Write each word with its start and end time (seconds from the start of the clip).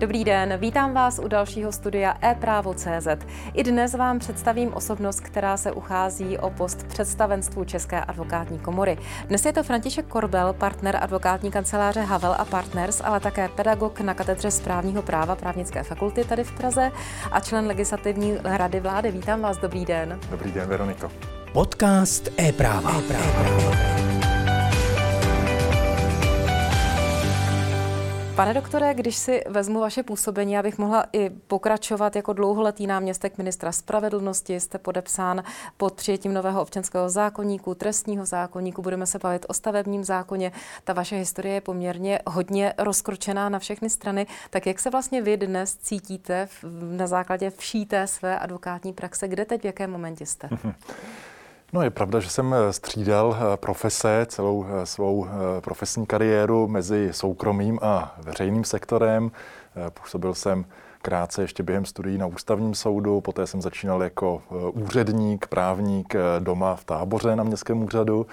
Dobrý 0.00 0.24
den, 0.24 0.58
vítám 0.58 0.94
vás 0.94 1.20
u 1.24 1.28
dalšího 1.28 1.72
studia 1.72 2.16
e-právo.cz. 2.22 3.08
I 3.54 3.62
dnes 3.62 3.94
vám 3.94 4.18
představím 4.18 4.74
osobnost, 4.74 5.20
která 5.20 5.56
se 5.56 5.72
uchází 5.72 6.38
o 6.38 6.50
post 6.50 6.86
představenstvu 6.86 7.64
České 7.64 8.00
advokátní 8.00 8.58
komory. 8.58 8.98
Dnes 9.26 9.44
je 9.44 9.52
to 9.52 9.62
František 9.62 10.06
Korbel, 10.06 10.52
partner 10.52 10.98
advokátní 11.00 11.50
kanceláře 11.50 12.00
Havel 12.00 12.34
a 12.38 12.44
Partners, 12.44 13.00
ale 13.04 13.20
také 13.20 13.48
pedagog 13.48 14.00
na 14.00 14.14
katedře 14.14 14.50
správního 14.50 15.02
práva 15.02 15.36
právnické 15.36 15.82
fakulty 15.82 16.24
tady 16.24 16.44
v 16.44 16.52
Praze 16.52 16.92
a 17.32 17.40
člen 17.40 17.66
legislativní 17.66 18.38
rady 18.44 18.80
vlády. 18.80 19.10
Vítám 19.10 19.40
vás, 19.40 19.58
dobrý 19.58 19.84
den. 19.84 20.20
Dobrý 20.30 20.52
den, 20.52 20.68
Veroniko. 20.68 21.10
Podcast 21.52 22.28
e-práva. 22.40 22.92
e-práva. 22.98 23.99
Pane 28.40 28.54
doktore, 28.54 28.94
když 28.94 29.16
si 29.16 29.42
vezmu 29.48 29.80
vaše 29.80 30.02
působení, 30.02 30.58
abych 30.58 30.78
mohla 30.78 31.04
i 31.12 31.30
pokračovat 31.30 32.16
jako 32.16 32.32
dlouholetý 32.32 32.86
náměstek 32.86 33.38
ministra 33.38 33.72
spravedlnosti, 33.72 34.60
jste 34.60 34.78
podepsán 34.78 35.42
pod 35.76 35.94
přijetím 35.94 36.34
nového 36.34 36.62
občanského 36.62 37.08
zákonníku, 37.08 37.74
trestního 37.74 38.26
zákonníku, 38.26 38.82
budeme 38.82 39.06
se 39.06 39.18
bavit 39.18 39.46
o 39.48 39.54
stavebním 39.54 40.04
zákoně. 40.04 40.52
Ta 40.84 40.92
vaše 40.92 41.16
historie 41.16 41.54
je 41.54 41.60
poměrně 41.60 42.18
hodně 42.26 42.74
rozkročená 42.78 43.48
na 43.48 43.58
všechny 43.58 43.90
strany. 43.90 44.26
Tak 44.50 44.66
jak 44.66 44.80
se 44.80 44.90
vlastně 44.90 45.22
vy 45.22 45.36
dnes 45.36 45.76
cítíte 45.76 46.48
na 46.96 47.06
základě 47.06 47.50
vší 47.50 47.86
té 47.86 48.06
své 48.06 48.38
advokátní 48.38 48.92
praxe? 48.92 49.28
Kde 49.28 49.44
teď, 49.44 49.62
v 49.62 49.64
jakém 49.64 49.90
momentě 49.90 50.26
jste? 50.26 50.48
No 51.72 51.82
je 51.82 51.90
pravda, 51.90 52.20
že 52.20 52.30
jsem 52.30 52.54
eh, 52.54 52.72
střídal 52.72 53.36
eh, 53.36 53.56
profese, 53.56 54.26
celou 54.28 54.66
eh, 54.68 54.86
svou 54.86 55.26
profesní 55.60 56.06
kariéru 56.06 56.68
mezi 56.68 57.08
soukromým 57.12 57.78
a 57.82 58.14
veřejným 58.18 58.64
sektorem. 58.64 59.30
Působil 59.90 60.34
jsem 60.34 60.64
krátce 61.02 61.42
ještě 61.42 61.62
během 61.62 61.84
studií 61.84 62.18
na 62.18 62.26
ústavním 62.26 62.74
soudu, 62.74 63.20
poté 63.20 63.46
jsem 63.46 63.62
začínal 63.62 64.02
jako 64.02 64.42
úředník, 64.72 65.46
právník 65.46 66.14
doma 66.38 66.76
v 66.76 66.84
táboře 66.84 67.36
na 67.36 67.44
městském 67.44 67.82
úřadu. 67.82 68.26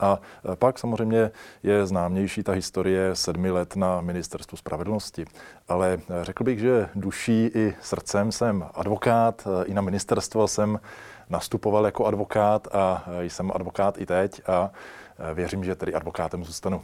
A 0.00 0.20
pak 0.54 0.78
samozřejmě 0.78 1.30
je 1.62 1.86
známější 1.86 2.42
ta 2.42 2.52
historie 2.52 3.16
sedmi 3.16 3.50
let 3.50 3.76
na 3.76 4.00
ministerstvu 4.00 4.56
spravedlnosti. 4.56 5.24
Ale 5.68 5.98
řekl 6.22 6.44
bych, 6.44 6.58
že 6.58 6.88
duší 6.94 7.50
i 7.54 7.74
srdcem 7.82 8.32
jsem 8.32 8.64
advokát, 8.74 9.48
i 9.64 9.74
na 9.74 9.82
ministerstvo 9.82 10.48
jsem 10.48 10.80
nastupoval 11.30 11.84
jako 11.84 12.06
advokát 12.06 12.68
a 12.74 13.04
jsem 13.20 13.52
advokát 13.54 13.98
i 13.98 14.06
teď 14.06 14.48
a 14.48 14.70
věřím, 15.34 15.64
že 15.64 15.74
tedy 15.74 15.94
advokátem 15.94 16.44
zůstanu. 16.44 16.82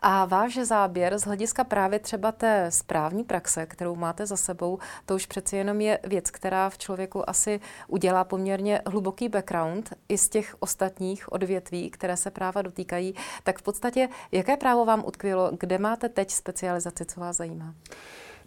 A 0.00 0.24
váš 0.24 0.58
záběr 0.58 1.18
z 1.18 1.22
hlediska 1.22 1.64
právě 1.64 1.98
třeba 1.98 2.32
té 2.32 2.70
správní 2.70 3.24
praxe, 3.24 3.66
kterou 3.66 3.96
máte 3.96 4.26
za 4.26 4.36
sebou, 4.36 4.78
to 5.06 5.14
už 5.14 5.26
přeci 5.26 5.56
jenom 5.56 5.80
je 5.80 5.98
věc, 6.04 6.30
která 6.30 6.70
v 6.70 6.78
člověku 6.78 7.30
asi 7.30 7.60
udělá 7.88 8.24
poměrně 8.24 8.82
hluboký 8.86 9.28
background 9.28 9.94
i 10.08 10.18
z 10.18 10.28
těch 10.28 10.56
ostatních 10.60 11.32
odvětví, 11.32 11.90
které 11.90 12.16
se 12.16 12.30
práva 12.30 12.62
dotýkají. 12.62 13.14
Tak 13.42 13.58
v 13.58 13.62
podstatě, 13.62 14.08
jaké 14.32 14.56
právo 14.56 14.84
vám 14.84 15.04
utkvělo, 15.06 15.50
kde 15.60 15.78
máte 15.78 16.08
teď 16.08 16.30
specializaci, 16.30 17.04
co 17.04 17.20
vás 17.20 17.36
zajímá? 17.36 17.74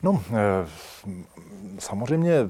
No, 0.04 0.22
eh, 0.30 0.68
samozřejmě 1.80 2.50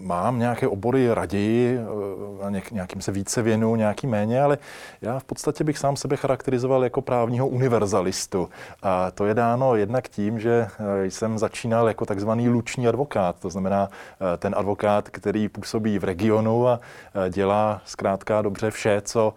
mám 0.00 0.38
nějaké 0.38 0.68
obory 0.68 1.14
raději, 1.14 1.78
eh, 1.78 2.62
nějakým 2.72 3.00
se 3.02 3.12
více 3.12 3.42
věnu, 3.42 3.76
nějaký 3.76 4.06
méně, 4.06 4.42
ale 4.42 4.58
já 5.02 5.18
v 5.18 5.24
podstatě 5.24 5.64
bych 5.64 5.78
sám 5.78 5.96
sebe 5.96 6.16
charakterizoval 6.16 6.84
jako 6.84 7.02
právního 7.02 7.48
univerzalistu. 7.48 8.48
A 8.82 9.10
to 9.10 9.26
je 9.26 9.34
dáno 9.34 9.76
jednak 9.76 10.08
tím, 10.08 10.40
že 10.40 10.66
eh, 11.02 11.10
jsem 11.10 11.38
začínal 11.38 11.88
jako 11.88 12.06
takzvaný 12.06 12.48
luční 12.48 12.88
advokát, 12.88 13.36
to 13.38 13.50
znamená 13.50 13.88
ten 14.38 14.54
advokát, 14.58 15.08
který 15.08 15.48
působí 15.48 15.98
v 15.98 16.04
regionu 16.04 16.68
a 16.68 16.80
dělá 17.30 17.80
zkrátka 17.84 18.42
dobře 18.42 18.70
vše, 18.70 19.00
co 19.04 19.34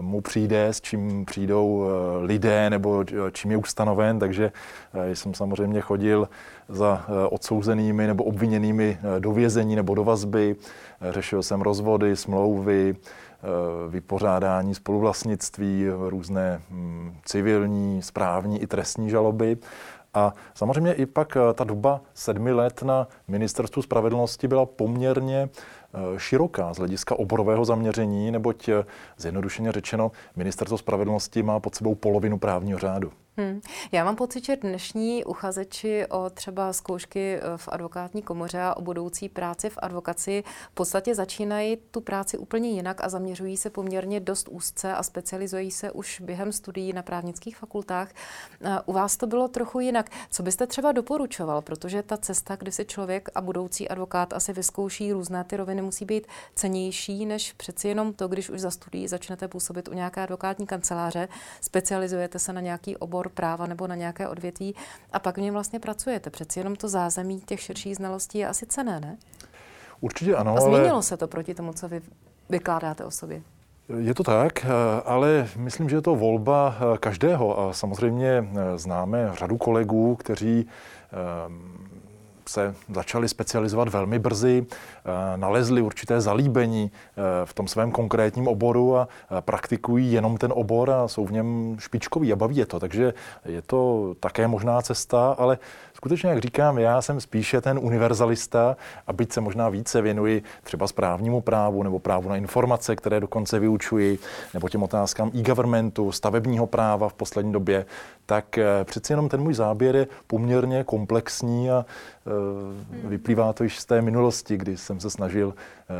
mu 0.00 0.20
přijde, 0.20 0.68
s 0.68 0.80
čím 0.80 1.24
přijdou 1.24 1.84
lidé 2.20 2.70
nebo 2.70 3.04
čím 3.32 3.50
je 3.50 3.56
ustanoven, 3.56 4.18
takže 4.18 4.52
jsem 5.14 5.34
samozřejmě 5.34 5.80
chodil 5.80 6.28
za 6.72 7.04
eh, 7.08 7.28
odsouzenými 7.28 8.06
nebo 8.06 8.24
obviněnými 8.24 8.98
eh, 8.98 9.20
do 9.20 9.32
vězení 9.32 9.76
nebo 9.76 9.94
do 9.94 10.04
vazby. 10.04 10.56
Eh, 11.00 11.12
řešil 11.12 11.42
jsem 11.42 11.60
rozvody, 11.60 12.16
smlouvy, 12.16 12.96
vypořádání 13.88 14.74
spoluvlastnictví, 14.74 15.86
různé 16.08 16.60
hm, 16.70 17.16
civilní, 17.24 18.02
správní 18.02 18.62
i 18.62 18.66
trestní 18.66 19.10
žaloby. 19.10 19.56
A 20.14 20.32
samozřejmě 20.54 20.92
i 20.92 21.06
pak 21.06 21.36
ta 21.54 21.64
doba 21.64 22.00
sedmi 22.14 22.52
let 22.52 22.82
na 22.82 23.08
ministerstvu 23.28 23.82
spravedlnosti 23.82 24.48
byla 24.48 24.66
poměrně 24.66 25.48
široká 26.16 26.74
z 26.74 26.78
hlediska 26.78 27.18
oborového 27.18 27.64
zaměření, 27.64 28.30
neboť 28.30 28.68
zjednodušeně 29.16 29.72
řečeno, 29.72 30.12
ministerstvo 30.36 30.78
spravedlnosti 30.78 31.42
má 31.42 31.60
pod 31.60 31.74
sebou 31.74 31.94
polovinu 31.94 32.38
právního 32.38 32.78
řádu. 32.78 33.12
Hmm. 33.36 33.60
Já 33.92 34.04
mám 34.04 34.16
pocit, 34.16 34.44
že 34.44 34.56
dnešní 34.56 35.24
uchazeči 35.24 36.06
o 36.06 36.30
třeba 36.30 36.72
zkoušky 36.72 37.34
eh, 37.34 37.40
v 37.56 37.68
advokátní 37.72 38.22
komoře 38.22 38.60
a 38.60 38.76
o 38.76 38.82
budoucí 38.82 39.28
práci 39.28 39.70
v 39.70 39.78
advokaci 39.82 40.44
v 40.70 40.74
podstatě 40.74 41.14
začínají 41.14 41.76
tu 41.90 42.00
práci 42.00 42.38
úplně 42.38 42.70
jinak 42.70 43.04
a 43.04 43.08
zaměřují 43.08 43.56
se 43.56 43.70
poměrně 43.70 44.20
dost 44.20 44.48
úzce 44.48 44.94
a 44.94 45.02
specializují 45.02 45.70
se 45.70 45.90
už 45.90 46.20
během 46.20 46.52
studií 46.52 46.92
na 46.92 47.02
právnických 47.02 47.56
fakultách. 47.56 48.10
Eh, 48.60 48.78
u 48.86 48.92
vás 48.92 49.16
to 49.16 49.26
bylo 49.26 49.48
trochu 49.48 49.80
jinak. 49.80 50.10
Co 50.30 50.42
byste 50.42 50.66
třeba 50.66 50.92
doporučoval? 50.92 51.62
Protože 51.62 52.02
ta 52.02 52.16
cesta, 52.16 52.56
kdy 52.56 52.72
si 52.72 52.84
člověk 52.84 53.28
a 53.34 53.40
budoucí 53.40 53.88
advokát 53.88 54.32
asi 54.32 54.52
vyzkouší 54.52 55.12
různé 55.12 55.44
ty 55.44 55.56
roviny, 55.56 55.82
musí 55.82 56.04
být 56.04 56.26
cenější 56.54 57.26
než 57.26 57.52
přeci 57.52 57.88
jenom 57.88 58.12
to, 58.12 58.28
když 58.28 58.50
už 58.50 58.60
za 58.60 58.70
studií 58.70 59.08
začnete 59.08 59.48
působit 59.48 59.88
u 59.88 59.92
nějaké 59.92 60.22
advokátní 60.22 60.66
kanceláře, 60.66 61.28
specializujete 61.60 62.38
se 62.38 62.52
na 62.52 62.60
nějaký 62.60 62.96
obor 62.96 63.21
obor 63.22 63.32
práva 63.32 63.66
nebo 63.66 63.86
na 63.86 63.94
nějaké 63.94 64.28
odvětví 64.28 64.74
a 65.12 65.18
pak 65.18 65.36
v 65.36 65.40
něm 65.40 65.54
vlastně 65.54 65.78
pracujete. 65.78 66.30
Přeci 66.30 66.60
jenom 66.60 66.76
to 66.76 66.88
zázemí 66.88 67.40
těch 67.40 67.60
širších 67.60 67.96
znalostí 67.96 68.38
je 68.38 68.48
asi 68.48 68.66
cené, 68.66 69.00
ne? 69.00 69.16
Určitě 70.00 70.36
ano. 70.36 70.56
A 70.56 70.60
změnilo 70.60 70.94
ale... 70.94 71.02
se 71.02 71.16
to 71.16 71.28
proti 71.28 71.54
tomu, 71.54 71.72
co 71.72 71.88
vy 71.88 72.00
vykládáte 72.48 73.04
o 73.04 73.10
sobě? 73.10 73.42
Je 73.98 74.14
to 74.14 74.22
tak, 74.22 74.66
ale 75.04 75.48
myslím, 75.56 75.88
že 75.88 75.96
je 75.96 76.02
to 76.02 76.14
volba 76.14 76.76
každého 77.00 77.60
a 77.60 77.72
samozřejmě 77.72 78.48
známe 78.76 79.30
řadu 79.38 79.56
kolegů, 79.56 80.16
kteří 80.16 80.68
se 82.48 82.74
začali 82.94 83.28
specializovat 83.28 83.88
velmi 83.88 84.18
brzy, 84.18 84.66
eh, 84.66 85.36
nalezli 85.36 85.82
určité 85.82 86.20
zalíbení 86.20 86.90
eh, 86.92 87.22
v 87.44 87.54
tom 87.54 87.68
svém 87.68 87.90
konkrétním 87.90 88.48
oboru 88.48 88.96
a 88.96 89.08
praktikují 89.40 90.12
jenom 90.12 90.36
ten 90.36 90.52
obor 90.54 90.90
a 90.90 91.08
jsou 91.08 91.26
v 91.26 91.32
něm 91.32 91.76
špičkoví 91.78 92.32
a 92.32 92.36
baví 92.36 92.56
je 92.56 92.66
to. 92.66 92.80
Takže 92.80 93.14
je 93.44 93.62
to 93.62 94.14
také 94.20 94.48
možná 94.48 94.82
cesta, 94.82 95.34
ale 95.38 95.58
skutečně, 96.02 96.28
jak 96.30 96.38
říkám, 96.38 96.78
já 96.78 97.02
jsem 97.02 97.20
spíše 97.20 97.60
ten 97.60 97.78
univerzalista 97.82 98.76
a 99.06 99.12
byť 99.12 99.32
se 99.32 99.40
možná 99.40 99.68
více 99.68 100.02
věnuji 100.02 100.42
třeba 100.62 100.86
správnímu 100.86 101.40
právu 101.40 101.82
nebo 101.82 101.98
právu 101.98 102.28
na 102.28 102.36
informace, 102.36 102.96
které 102.96 103.20
dokonce 103.20 103.58
vyučuji, 103.58 104.18
nebo 104.54 104.68
těm 104.68 104.82
otázkám 104.82 105.30
e-governmentu, 105.34 106.12
stavebního 106.12 106.66
práva 106.66 107.08
v 107.08 107.14
poslední 107.14 107.52
době, 107.52 107.86
tak 108.26 108.58
eh, 108.58 108.84
přeci 108.84 109.12
jenom 109.12 109.28
ten 109.28 109.40
můj 109.40 109.54
záběr 109.54 109.96
je 109.96 110.06
poměrně 110.26 110.84
komplexní 110.84 111.70
a 111.70 111.86
eh, 111.86 113.08
vyplývá 113.08 113.52
to 113.52 113.64
již 113.64 113.78
z 113.78 113.84
té 113.84 114.02
minulosti, 114.02 114.56
kdy 114.56 114.76
jsem 114.76 115.00
se 115.00 115.10
snažil 115.10 115.54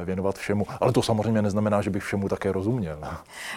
věnovat 0.05 0.39
všemu. 0.39 0.67
Ale 0.81 0.93
to 0.93 1.03
samozřejmě 1.03 1.43
neznamená, 1.43 1.83
že 1.83 1.91
bych 1.91 2.03
všemu 2.03 2.29
také 2.29 2.53
rozuměl. 2.53 2.99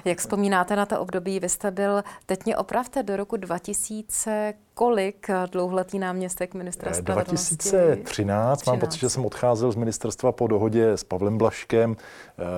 Jak 0.05 0.17
vzpomínáte 0.17 0.75
na 0.75 0.85
to 0.85 0.99
období? 0.99 1.39
Vy 1.39 1.49
jste 1.49 1.71
byl, 1.71 2.03
teď 2.25 2.45
mě 2.45 2.57
opravte, 2.57 3.03
do 3.03 3.17
roku 3.17 3.37
2000 3.37 4.53
kolik 4.73 5.27
dlouholetý 5.51 5.99
náměstek 5.99 6.53
ministra 6.53 6.93
spravedlnosti? 6.93 7.55
2013. 7.55 8.09
13. 8.09 8.65
Mám 8.65 8.79
pocit, 8.79 8.99
že 8.99 9.09
jsem 9.09 9.25
odcházel 9.25 9.71
z 9.71 9.75
ministerstva 9.75 10.31
po 10.31 10.47
dohodě 10.47 10.91
s 10.91 11.03
Pavlem 11.03 11.37
Blaškem 11.37 11.95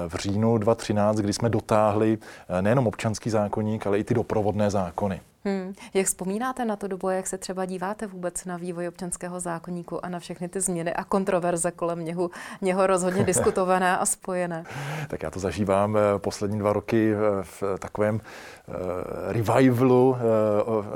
v 0.08 0.16
říjnu 0.16 0.58
2013, 0.58 1.18
kdy 1.18 1.34
jsme 1.34 1.50
dotáhli 1.50 2.18
nejenom 2.62 2.88
občanský 2.88 3.30
zákonník, 3.30 3.88
ale 3.88 4.00
i 4.00 4.04
ty 4.04 4.14
doprovodné 4.14 4.72
zákony. 4.72 5.22
Hmm. 5.48 5.74
Jak 5.94 6.06
vzpomínáte 6.06 6.66
na 6.66 6.76
to 6.76 6.88
dobu, 6.88 7.10
jak 7.10 7.28
se 7.28 7.38
třeba 7.38 7.66
díváte 7.66 8.08
vůbec 8.08 8.46
na 8.46 8.58
vývoj 8.58 8.88
občanského 8.88 9.40
zákonníku 9.40 10.06
a 10.06 10.10
na 10.10 10.20
všechny 10.20 10.50
ty 10.50 10.62
změny 10.62 10.94
a 10.94 11.04
kontroverze 11.04 11.72
kolem 11.72 12.06
něho, 12.06 12.30
něho 12.62 12.88
rozhodně 12.88 13.24
diskutované 13.32 13.98
a 13.98 14.06
spojené? 14.06 14.64
Tak 15.08 15.24
já 15.24 15.32
to 15.32 15.40
zažívám 15.40 15.98
eh, 15.98 16.20
poslední 16.20 16.60
dva 16.60 16.74
roky 16.74 17.14
eh, 17.14 17.18
v 17.44 17.64
takovém 17.80 18.22
eh, 18.22 18.74
revivalu 19.34 20.18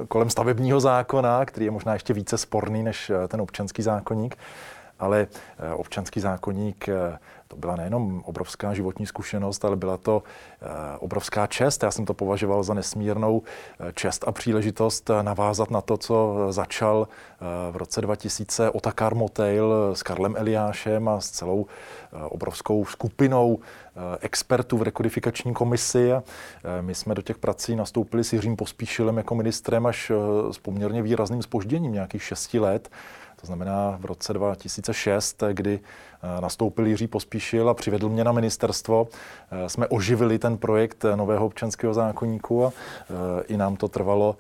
kolem 0.08 0.30
stavebního 0.30 0.80
zákona, 0.80 1.46
který 1.46 1.66
je 1.66 1.72
možná 1.72 1.94
ještě 1.94 2.14
více 2.14 2.38
sporný 2.38 2.84
než 2.84 3.12
ten 3.28 3.42
občanský 3.42 3.82
zákonník. 3.82 4.38
ale 5.00 5.28
občanský 5.76 6.20
zákonník 6.20 6.90
to 7.52 7.58
byla 7.58 7.76
nejenom 7.76 8.22
obrovská 8.26 8.74
životní 8.74 9.06
zkušenost, 9.06 9.66
ale 9.66 9.76
byla 9.76 9.98
to 9.98 10.24
obrovská 11.00 11.48
čest. 11.48 11.84
Já 11.84 11.92
jsem 11.92 12.06
to 12.06 12.14
považoval 12.14 12.64
za 12.64 12.74
nesmírnou 12.74 13.42
čest 13.94 14.24
a 14.28 14.32
příležitost 14.32 15.10
navázat 15.22 15.72
na 15.72 15.82
to, 15.82 15.98
co 15.98 16.48
začal 16.50 17.08
v 17.72 17.76
roce 17.76 18.02
2000 18.02 18.70
Otakar 18.70 19.16
Motail 19.16 19.74
s 19.94 20.04
Karlem 20.04 20.36
Eliášem 20.38 21.10
a 21.10 21.20
s 21.20 21.30
celou 21.30 21.66
obrovskou 22.30 22.86
skupinou 22.86 23.60
expertů 24.22 24.78
v 24.78 24.84
rekodifikační 24.84 25.54
komisi. 25.54 26.12
My 26.82 26.96
jsme 26.96 27.16
do 27.16 27.22
těch 27.22 27.38
prací 27.38 27.76
nastoupili 27.76 28.24
s 28.24 28.34
Jiřím 28.34 28.56
Pospíšilem 28.56 29.18
jako 29.18 29.36
ministrem 29.36 29.86
až 29.86 30.12
s 30.52 30.58
poměrně 30.58 31.02
výrazným 31.02 31.42
spožděním, 31.42 31.94
nějakých 31.94 32.24
šesti 32.24 32.60
let. 32.60 32.90
To 33.42 33.48
znamená 33.48 33.98
v 34.00 34.06
roce 34.06 34.34
2006, 34.34 35.44
kdy 35.54 35.80
eh, 35.80 36.42
nastoupil 36.42 36.88
Jiří 36.88 37.08
Pospíšil 37.08 37.70
a 37.70 37.74
přivedl 37.74 38.10
mě 38.10 38.24
na 38.24 38.32
ministerstvo, 38.32 39.08
eh, 39.52 39.70
jsme 39.70 39.88
oživili 39.88 40.40
ten 40.40 40.58
projekt 40.58 41.06
nového 41.16 41.46
občanského 41.46 41.94
zákonníku 41.94 42.66
a 42.66 42.72
eh, 42.72 43.44
i 43.44 43.58
nám 43.58 43.76
to 43.76 43.88
trvalo 43.88 44.38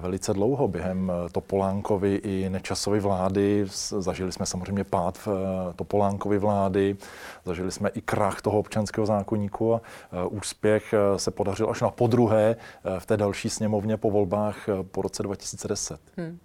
velice 0.00 0.34
dlouho 0.34 0.68
během 0.68 1.12
eh, 1.26 1.30
Topolánkovy 1.30 2.14
i 2.14 2.50
Nečasovy 2.50 3.00
vlády. 3.00 3.66
Zažili 3.98 4.32
jsme 4.32 4.46
samozřejmě 4.46 4.84
pád 4.84 5.18
v 5.18 5.28
eh, 5.28 5.72
Topolánkovy 5.74 6.38
vlády, 6.38 6.96
zažili 7.44 7.72
jsme 7.72 7.88
i 7.88 8.00
krach 8.00 8.42
toho 8.42 8.58
občanského 8.58 9.06
zákonníku 9.06 9.74
a 9.74 9.80
úspěch 10.28 10.94
se 11.16 11.30
podařil 11.30 11.70
až 11.70 11.80
na 11.80 11.90
podruhé 11.90 12.56
v 12.98 13.06
té 13.06 13.16
další 13.16 13.50
sněmovně 13.50 13.96
po 13.96 14.10
volbách 14.10 14.56
po 14.82 15.02
roce 15.02 15.22
2010. 15.22 16.00
Hmm. 16.16 16.38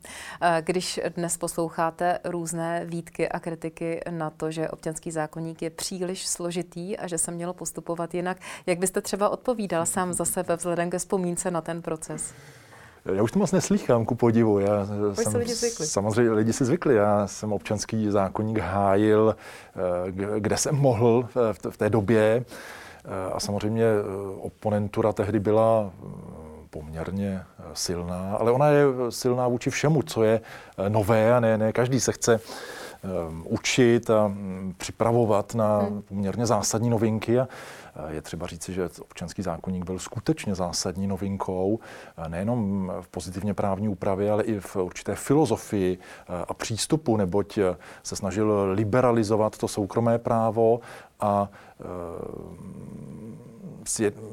Když 0.62 1.00
dnes 1.16 1.38
posloucháte 1.38 2.20
různé 2.24 2.86
výtky 2.86 3.30
a 3.30 3.40
kritiky 3.40 4.02
na 4.10 4.30
to, 4.30 4.52
že 4.52 4.70
občanský 4.70 5.12
zákonník 5.12 5.62
je 5.62 5.70
příliš 5.70 6.28
složitý 6.28 6.98
a 6.98 7.08
že 7.08 7.18
se 7.18 7.32
mělo 7.32 7.54
postupovat 7.54 8.14
jinak, 8.14 8.38
jak 8.66 8.80
byste 8.80 9.02
třeba 9.02 9.30
odpovídal 9.30 9.86
sám 9.86 10.14
za 10.14 10.26
sebe 10.26 10.56
vzhledem 10.56 10.90
ke 10.90 10.98
vzpomínce 10.98 11.52
na 11.52 11.62
ten 11.62 11.82
proces? 11.82 12.34
Já 13.14 13.24
už 13.24 13.32
to 13.32 13.40
moc 13.40 13.52
neslýchám, 13.52 14.06
ku 14.06 14.16
podivu. 14.16 14.60
Já 14.60 14.88
Už 15.12 15.18
jsem, 15.18 15.36
lidi 15.36 15.54
zvykli. 15.54 15.88
Samozřejmě 15.88 16.32
lidi 16.32 16.54
si 16.54 16.66
zvykli. 16.66 16.96
Já 16.96 17.28
jsem 17.28 17.54
občanský 17.54 18.12
zákonník 18.12 18.58
hájil, 18.58 19.36
eh, 19.76 20.40
kde 20.40 20.58
jsem 20.58 20.76
mohl 20.76 21.28
v 21.70 21.78
té 21.78 21.90
době. 21.90 22.46
Eh, 23.06 23.34
a 23.34 23.40
samozřejmě 23.40 23.84
eh, 23.84 24.04
oponentura 24.40 25.14
tehdy 25.14 25.40
byla 25.40 25.92
poměrně 26.70 27.44
silná, 27.74 28.36
ale 28.40 28.52
ona 28.52 28.68
je 28.68 28.86
silná 29.10 29.48
vůči 29.48 29.70
všemu, 29.70 30.02
co 30.02 30.24
je 30.24 30.42
nové 30.90 31.34
a 31.34 31.40
ne, 31.40 31.58
ne 31.58 31.72
každý 31.72 32.00
se 32.00 32.12
chce 32.12 32.40
učit 33.44 34.10
a 34.10 34.28
mm, 34.28 34.74
připravovat 34.78 35.56
na 35.56 35.80
hmm. 35.80 36.02
poměrně 36.02 36.46
zásadní 36.46 36.90
novinky. 36.90 37.40
A 37.40 37.48
je 38.08 38.22
třeba 38.22 38.48
říci, 38.48 38.74
že 38.74 38.90
občanský 39.02 39.42
zákonník 39.42 39.86
byl 39.86 40.00
skutečně 40.00 40.56
zásadní 40.56 41.08
novinkou, 41.08 41.80
nejenom 42.28 42.92
v 43.02 43.08
pozitivně 43.08 43.54
právní 43.54 43.90
úpravě, 43.90 44.32
ale 44.32 44.44
i 44.44 44.60
v 44.60 44.76
určité 44.76 45.16
filozofii 45.16 45.98
a 46.48 46.54
přístupu, 46.54 47.18
neboť 47.18 47.60
se 48.04 48.16
snažil 48.16 48.72
liberalizovat 48.72 49.58
to 49.58 49.68
soukromé 49.68 50.18
právo 50.20 50.80
a 51.20 51.50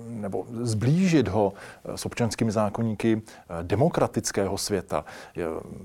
nebo 0.09 0.47
zblížit 0.63 1.29
ho 1.29 1.53
eh, 1.85 1.97
s 1.97 2.07
občanskými 2.07 2.53
zákonníky 2.53 3.23
eh, 3.23 3.63
demokratického 3.63 4.59
světa. 4.59 5.05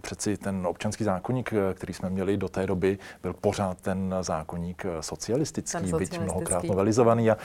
Přeci 0.02 0.38
ten 0.38 0.68
občanský 0.68 1.04
zákonník, 1.04 1.54
eh, 1.54 1.74
který 1.74 1.94
jsme 1.94 2.10
měli 2.10 2.38
do 2.38 2.50
té 2.50 2.68
doby, 2.68 2.98
byl 3.24 3.34
pořád 3.34 3.82
ten 3.82 4.16
zákonník 4.22 4.86
socialistický, 5.00 5.92
ten 5.92 5.98
byť 5.98 6.20
mnohokrát 6.20 6.64
novelizovaný. 6.64 7.32
A 7.32 7.38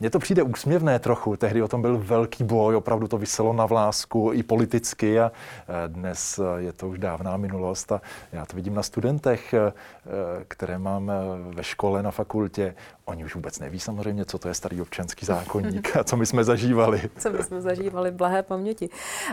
mně 0.00 0.10
to 0.10 0.18
přijde 0.18 0.42
úsměvné 0.42 0.98
trochu. 0.98 1.36
Tehdy 1.36 1.62
o 1.62 1.68
tom 1.68 1.82
byl 1.82 1.98
velký 1.98 2.44
boj, 2.44 2.76
opravdu 2.76 3.08
to 3.08 3.18
vyselo 3.18 3.52
na 3.52 3.66
vlásku 3.66 4.30
i 4.34 4.42
politicky 4.42 5.20
a 5.20 5.32
dnes 5.86 6.40
je 6.56 6.72
to 6.72 6.88
už 6.88 6.98
dávná 6.98 7.36
minulost 7.36 7.92
a 7.92 8.00
já 8.32 8.46
to 8.46 8.56
vidím 8.56 8.74
na 8.74 8.82
studentech, 8.82 9.54
které 10.48 10.78
mám 10.78 11.12
ve 11.54 11.64
škole, 11.64 12.02
na 12.02 12.10
fakultě. 12.10 12.74
Oni 13.04 13.24
už 13.24 13.34
vůbec 13.34 13.58
neví 13.58 13.80
samozřejmě, 13.80 14.24
co 14.24 14.38
to 14.38 14.48
je 14.48 14.54
starý 14.54 14.80
občanský 14.80 15.26
zákonník 15.26 15.96
a 15.96 16.04
co 16.04 16.16
my 16.16 16.26
jsme 16.26 16.44
zažívali. 16.44 17.10
Co 17.18 17.30
my 17.30 17.42
jsme 17.42 17.60
zažívali, 17.60 18.10
blahé 18.10 18.42
paměti. 18.42 18.88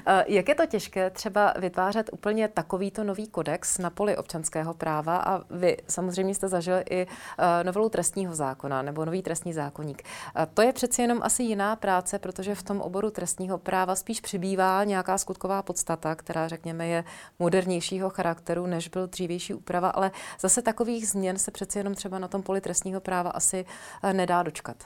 Eh, 0.08 0.26
jak 0.28 0.50
je 0.50 0.56
to 0.56 0.66
těžké 0.66 1.10
třeba 1.10 1.54
vytvářet 1.60 2.10
úplně 2.14 2.48
takovýto 2.48 3.04
nový 3.04 3.28
kodex 3.28 3.78
na 3.78 3.90
poli 3.90 4.18
občanského 4.18 4.74
práva 4.74 5.18
a 5.18 5.42
vy 5.50 5.78
samozřejmě 5.88 6.36
jste 6.36 6.48
zažili 6.48 6.84
i 6.90 7.08
eh, 7.08 7.64
novelu 7.64 7.90
trestního 7.90 8.36
zákona 8.36 8.82
nebo 8.82 9.06
nový 9.06 9.22
trestní 9.22 9.54
zákonník. 9.54 9.99
Eh, 10.36 10.48
to 10.54 10.62
je 10.62 10.74
přeci 10.74 11.02
jenom 11.02 11.20
asi 11.24 11.44
jiná 11.44 11.76
práce, 11.76 12.20
protože 12.20 12.56
v 12.56 12.64
tom 12.64 12.82
oboru 12.82 13.12
trestního 13.12 13.58
práva 13.58 13.96
spíš 13.96 14.22
přibývá 14.22 14.84
nějaká 14.84 15.18
skutková 15.18 15.62
podstata, 15.62 16.16
která 16.16 16.48
řekněme 16.48 16.88
je 16.88 17.04
modernějšího 17.40 18.10
charakteru, 18.10 18.66
než 18.66 18.88
byl 18.88 19.08
dřívější 19.08 19.54
úprava, 19.54 19.90
ale 19.90 20.12
zase 20.40 20.62
takových 20.62 21.08
změn 21.08 21.38
se 21.38 21.52
přeci 21.52 21.78
jenom 21.80 21.96
třeba 21.96 22.20
na 22.20 22.28
tom 22.28 22.44
poli 22.44 22.62
trestního 22.62 23.02
práva 23.02 23.30
asi 23.30 23.66
nedá 24.14 24.44
dočkat. 24.44 24.78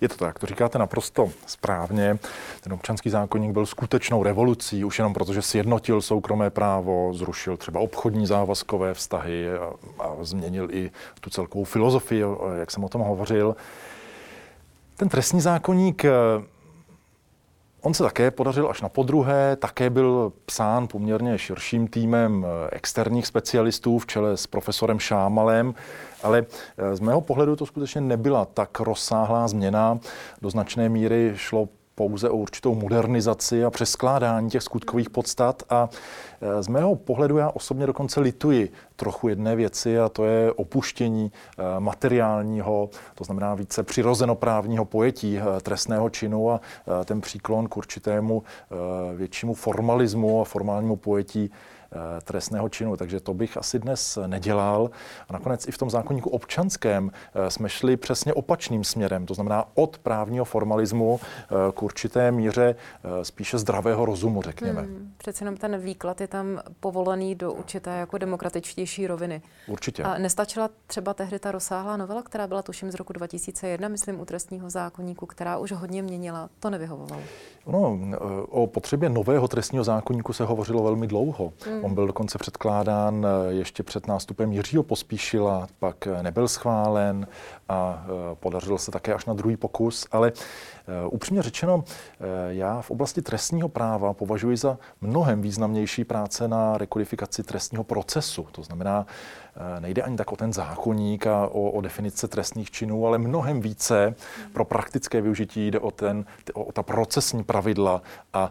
Je 0.00 0.08
to 0.08 0.16
tak, 0.16 0.38
to 0.38 0.46
říkáte 0.46 0.78
naprosto 0.78 1.30
správně. 1.46 2.18
Ten 2.60 2.72
občanský 2.72 3.10
zákonník 3.10 3.52
byl 3.52 3.66
skutečnou 3.66 4.22
revolucí, 4.22 4.84
už 4.84 4.98
jenom 4.98 5.14
protože 5.14 5.42
sjednotil 5.42 6.02
soukromé 6.02 6.50
právo, 6.50 7.14
zrušil 7.14 7.56
třeba 7.56 7.80
obchodní 7.80 8.26
závazkové 8.26 8.94
vztahy 8.94 9.52
a, 9.52 9.72
a 9.98 10.16
změnil 10.20 10.68
i 10.70 10.90
tu 11.20 11.30
celkovou 11.30 11.64
filozofii, 11.64 12.24
jak 12.58 12.70
jsem 12.70 12.84
o 12.84 12.88
tom 12.88 13.00
hovořil. 13.00 13.56
Ten 14.96 15.08
trestní 15.08 15.40
zákonník 15.40 16.04
On 17.80 17.94
se 17.94 18.02
také 18.02 18.30
podařil 18.30 18.70
až 18.70 18.80
na 18.80 18.88
podruhé, 18.88 19.56
také 19.56 19.90
byl 19.90 20.32
psán 20.46 20.88
poměrně 20.88 21.38
širším 21.38 21.88
týmem 21.88 22.46
externích 22.72 23.26
specialistů 23.26 23.98
v 23.98 24.06
čele 24.06 24.36
s 24.36 24.46
profesorem 24.46 24.98
Šámalem, 24.98 25.74
ale 26.22 26.46
z 26.92 27.00
mého 27.00 27.20
pohledu 27.20 27.56
to 27.56 27.66
skutečně 27.66 28.00
nebyla 28.00 28.44
tak 28.44 28.80
rozsáhlá 28.80 29.48
změna. 29.48 29.98
Do 30.42 30.50
značné 30.50 30.88
míry 30.88 31.32
šlo 31.36 31.68
pouze 31.94 32.30
o 32.30 32.36
určitou 32.36 32.74
modernizaci 32.74 33.64
a 33.64 33.70
přeskládání 33.70 34.50
těch 34.50 34.62
skutkových 34.62 35.10
podstat. 35.10 35.62
A 35.70 35.88
z 36.60 36.68
mého 36.68 36.96
pohledu 36.96 37.36
já 37.36 37.50
osobně 37.50 37.86
dokonce 37.86 38.20
lituji 38.20 38.72
trochu 38.96 39.28
jedné 39.28 39.56
věci 39.56 39.98
a 40.00 40.08
to 40.08 40.24
je 40.24 40.52
opuštění 40.52 41.32
e, 41.58 41.80
materiálního, 41.80 42.90
to 43.14 43.24
znamená 43.24 43.54
více 43.54 43.82
přirozenoprávního 43.82 44.84
pojetí 44.84 45.38
e, 45.38 45.60
trestného 45.60 46.10
činu 46.10 46.50
a 46.50 46.60
ten 47.04 47.20
příklon 47.20 47.68
k 47.68 47.76
určitému 47.76 48.42
většímu 49.14 49.54
formalismu 49.54 50.40
a 50.40 50.44
formálnímu 50.44 50.96
pojetí 50.96 51.50
Eh, 51.94 52.20
trestného 52.24 52.68
činu, 52.68 52.96
takže 52.96 53.20
to 53.20 53.34
bych 53.34 53.56
asi 53.56 53.78
dnes 53.78 54.18
nedělal. 54.26 54.90
A 55.28 55.32
nakonec 55.32 55.68
i 55.68 55.72
v 55.72 55.78
tom 55.78 55.90
zákonníku 55.90 56.30
občanském 56.30 57.10
eh, 57.34 57.50
jsme 57.50 57.68
šli 57.68 57.96
přesně 57.96 58.34
opačným 58.34 58.84
směrem, 58.84 59.26
to 59.26 59.34
znamená 59.34 59.64
od 59.74 59.98
právního 59.98 60.44
formalismu 60.44 61.20
eh, 61.22 61.72
k 61.72 61.82
určité 61.82 62.32
míře 62.32 62.74
spíše 63.22 63.58
zdravého 63.58 64.04
rozumu, 64.04 64.42
řekněme. 64.42 64.82
Hmm, 64.82 65.12
přece 65.18 65.44
jenom 65.44 65.56
ten 65.56 65.78
výklad 65.78 66.20
je 66.20 66.28
tam 66.34 66.60
povolený 66.80 67.34
do 67.34 67.52
určité 67.52 67.90
jako 67.90 68.18
demokratičtější 68.18 69.06
roviny. 69.06 69.42
Určitě. 69.68 70.02
A 70.02 70.18
nestačila 70.18 70.70
třeba 70.86 71.14
tehdy 71.14 71.38
ta 71.38 71.52
rozsáhlá 71.52 71.96
novela, 71.96 72.22
která 72.22 72.46
byla 72.46 72.62
tuším 72.62 72.90
z 72.90 72.94
roku 72.94 73.12
2001, 73.12 73.88
myslím, 73.88 74.20
u 74.20 74.24
trestního 74.24 74.70
zákonníku, 74.70 75.26
která 75.26 75.58
už 75.58 75.72
hodně 75.72 76.02
měnila. 76.02 76.50
To 76.60 76.70
nevyhovovalo. 76.70 77.22
No, 77.66 77.98
o 78.48 78.66
potřebě 78.66 79.08
nového 79.08 79.48
trestního 79.48 79.84
zákonníku 79.84 80.32
se 80.32 80.44
hovořilo 80.44 80.82
velmi 80.82 81.06
dlouho. 81.06 81.52
Hmm. 81.66 81.84
On 81.84 81.94
byl 81.94 82.06
dokonce 82.06 82.38
předkládán 82.38 83.26
eh, 83.26 83.52
ještě 83.52 83.82
před 83.82 84.06
nástupem 84.06 84.52
Jiřího 84.52 84.82
Pospíšila, 84.82 85.68
pak 85.78 86.06
eh, 86.06 86.22
nebyl 86.22 86.48
schválen 86.48 87.26
a 87.68 88.06
podařilo 88.34 88.78
se 88.78 88.90
také 88.90 89.14
až 89.14 89.26
na 89.26 89.34
druhý 89.34 89.56
pokus, 89.56 90.06
ale 90.12 90.32
upřímně 91.10 91.42
řečeno, 91.42 91.84
já 92.48 92.80
v 92.80 92.90
oblasti 92.90 93.22
trestního 93.22 93.68
práva 93.68 94.12
považuji 94.12 94.56
za 94.56 94.78
mnohem 95.00 95.42
významnější 95.42 96.04
práce 96.04 96.48
na 96.48 96.78
rekodifikaci 96.78 97.42
trestního 97.42 97.84
procesu. 97.84 98.46
To 98.52 98.62
znamená, 98.62 99.06
nejde 99.80 100.02
ani 100.02 100.16
tak 100.16 100.32
o 100.32 100.36
ten 100.36 100.52
zákonník 100.52 101.26
a 101.26 101.46
o, 101.46 101.70
o 101.70 101.80
definice 101.80 102.28
trestných 102.28 102.70
činů, 102.70 103.06
ale 103.06 103.18
mnohem 103.18 103.60
více 103.60 104.14
pro 104.52 104.64
praktické 104.64 105.20
využití 105.20 105.70
jde 105.70 105.80
o, 105.80 105.90
ten, 105.90 106.24
o 106.54 106.72
ta 106.72 106.82
procesní 106.82 107.44
pravidla 107.44 108.02
a 108.32 108.50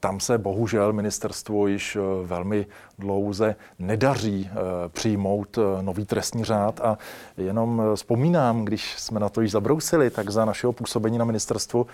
tam 0.00 0.20
se 0.20 0.38
bohužel 0.38 0.92
ministerstvo 0.92 1.66
již 1.66 1.98
velmi 2.24 2.66
dlouze 2.98 3.56
nedaří 3.78 4.50
eh, 4.50 4.56
přijmout 4.88 5.58
eh, 5.58 5.82
nový 5.82 6.04
trestní 6.04 6.44
řád 6.44 6.80
a 6.80 6.98
jenom 7.36 7.82
eh, 7.84 7.96
vzpomínám, 7.96 8.64
když 8.64 8.98
jsme 8.98 9.20
na 9.20 9.28
to 9.28 9.40
již 9.40 9.50
zabrousili, 9.50 10.10
tak 10.10 10.30
za 10.30 10.44
našeho 10.44 10.72
působení 10.72 11.18
na 11.18 11.24
ministerstvu 11.24 11.71
ministerstvu 11.72 11.86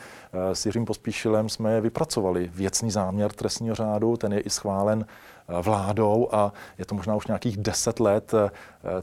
s 0.53 0.67
Jiřím 0.67 0.85
Pospíšilem 0.85 1.49
jsme 1.49 1.81
vypracovali 1.81 2.51
věcný 2.55 2.91
záměr 2.91 3.33
trestního 3.33 3.75
řádu, 3.75 4.17
ten 4.17 4.33
je 4.33 4.41
i 4.41 4.51
schválen 4.51 5.07
vládou 5.63 6.29
a 6.33 6.53
je 6.79 6.85
to 6.85 6.95
možná 6.95 7.17
už 7.17 7.27
nějakých 7.27 7.57
deset 7.57 8.01
let, 8.01 8.33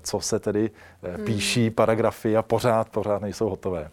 co 0.01 0.20
se 0.20 0.39
tedy 0.39 0.72
hmm. 1.03 1.25
píší 1.25 1.70
paragrafy 1.70 2.38
a 2.38 2.41
pořád, 2.41 2.89
pořád 2.89 3.22
nejsou 3.22 3.50
hotové. 3.50 3.89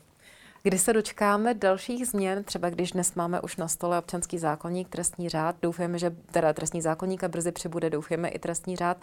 Kdy 0.64 0.78
se 0.78 0.92
dočkáme 0.92 1.54
dalších 1.54 2.06
změn, 2.06 2.44
třeba 2.44 2.70
když 2.70 2.92
dnes 2.92 3.14
máme 3.14 3.40
už 3.40 3.56
na 3.56 3.68
stole 3.68 3.98
občanský 3.98 4.38
zákonník, 4.38 4.88
trestní 4.88 5.28
řád, 5.28 5.56
doufujeme, 5.62 5.98
že 5.98 6.10
teda 6.30 6.52
trestní 6.52 6.82
zákonník 6.82 7.24
a 7.24 7.28
brzy 7.28 7.52
přibude, 7.52 7.90
doufujeme 7.90 8.28
i 8.28 8.38
trestní 8.38 8.76
řád. 8.76 8.96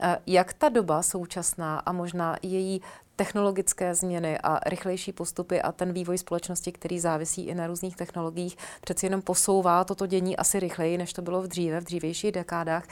Eh, 0.00 0.18
jak 0.26 0.52
ta 0.52 0.68
doba 0.68 1.02
současná 1.02 1.78
a 1.78 1.92
možná 1.92 2.36
její 2.42 2.82
technologické 3.16 3.94
změny 3.94 4.38
a 4.42 4.68
rychlejší 4.68 5.12
postupy 5.12 5.62
a 5.62 5.72
ten 5.72 5.92
vývoj 5.92 6.18
společnosti, 6.18 6.72
který 6.72 7.00
závisí 7.00 7.46
i 7.46 7.54
na 7.54 7.66
různých 7.66 7.96
technologiích, 7.96 8.56
přeci 8.80 9.06
jenom 9.06 9.22
posouvá 9.22 9.84
toto 9.84 10.06
dění 10.06 10.36
asi 10.36 10.60
rychleji, 10.60 10.98
než 10.98 11.12
to 11.12 11.22
bylo 11.22 11.42
v 11.42 11.48
dříve, 11.48 11.80
v 11.80 11.84
dřívějších 11.84 12.32
dekádách. 12.32 12.84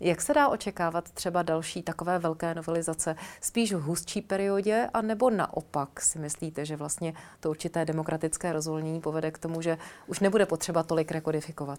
Jak 0.00 0.22
se 0.22 0.34
dá 0.34 0.48
očekávat 0.48 1.10
třeba 1.10 1.42
další 1.42 1.82
takové 1.82 2.18
velké 2.18 2.54
novelizace? 2.54 3.16
Spíš 3.40 3.72
v 3.72 3.80
hustší 3.80 4.20
periodě, 4.20 4.88
anebo 4.94 5.30
naopak 5.30 6.00
si 6.00 6.18
myslíte, 6.18 6.64
že 6.64 6.76
vlastně 6.76 7.14
to 7.40 7.50
určité 7.50 7.84
demokratické 7.84 8.52
rozvolnění 8.52 9.00
povede 9.00 9.30
k 9.30 9.38
tomu, 9.38 9.62
že 9.62 9.78
už 10.06 10.20
nebude 10.20 10.46
potřeba 10.46 10.82
tolik 10.82 11.10
rekodifikovat? 11.10 11.78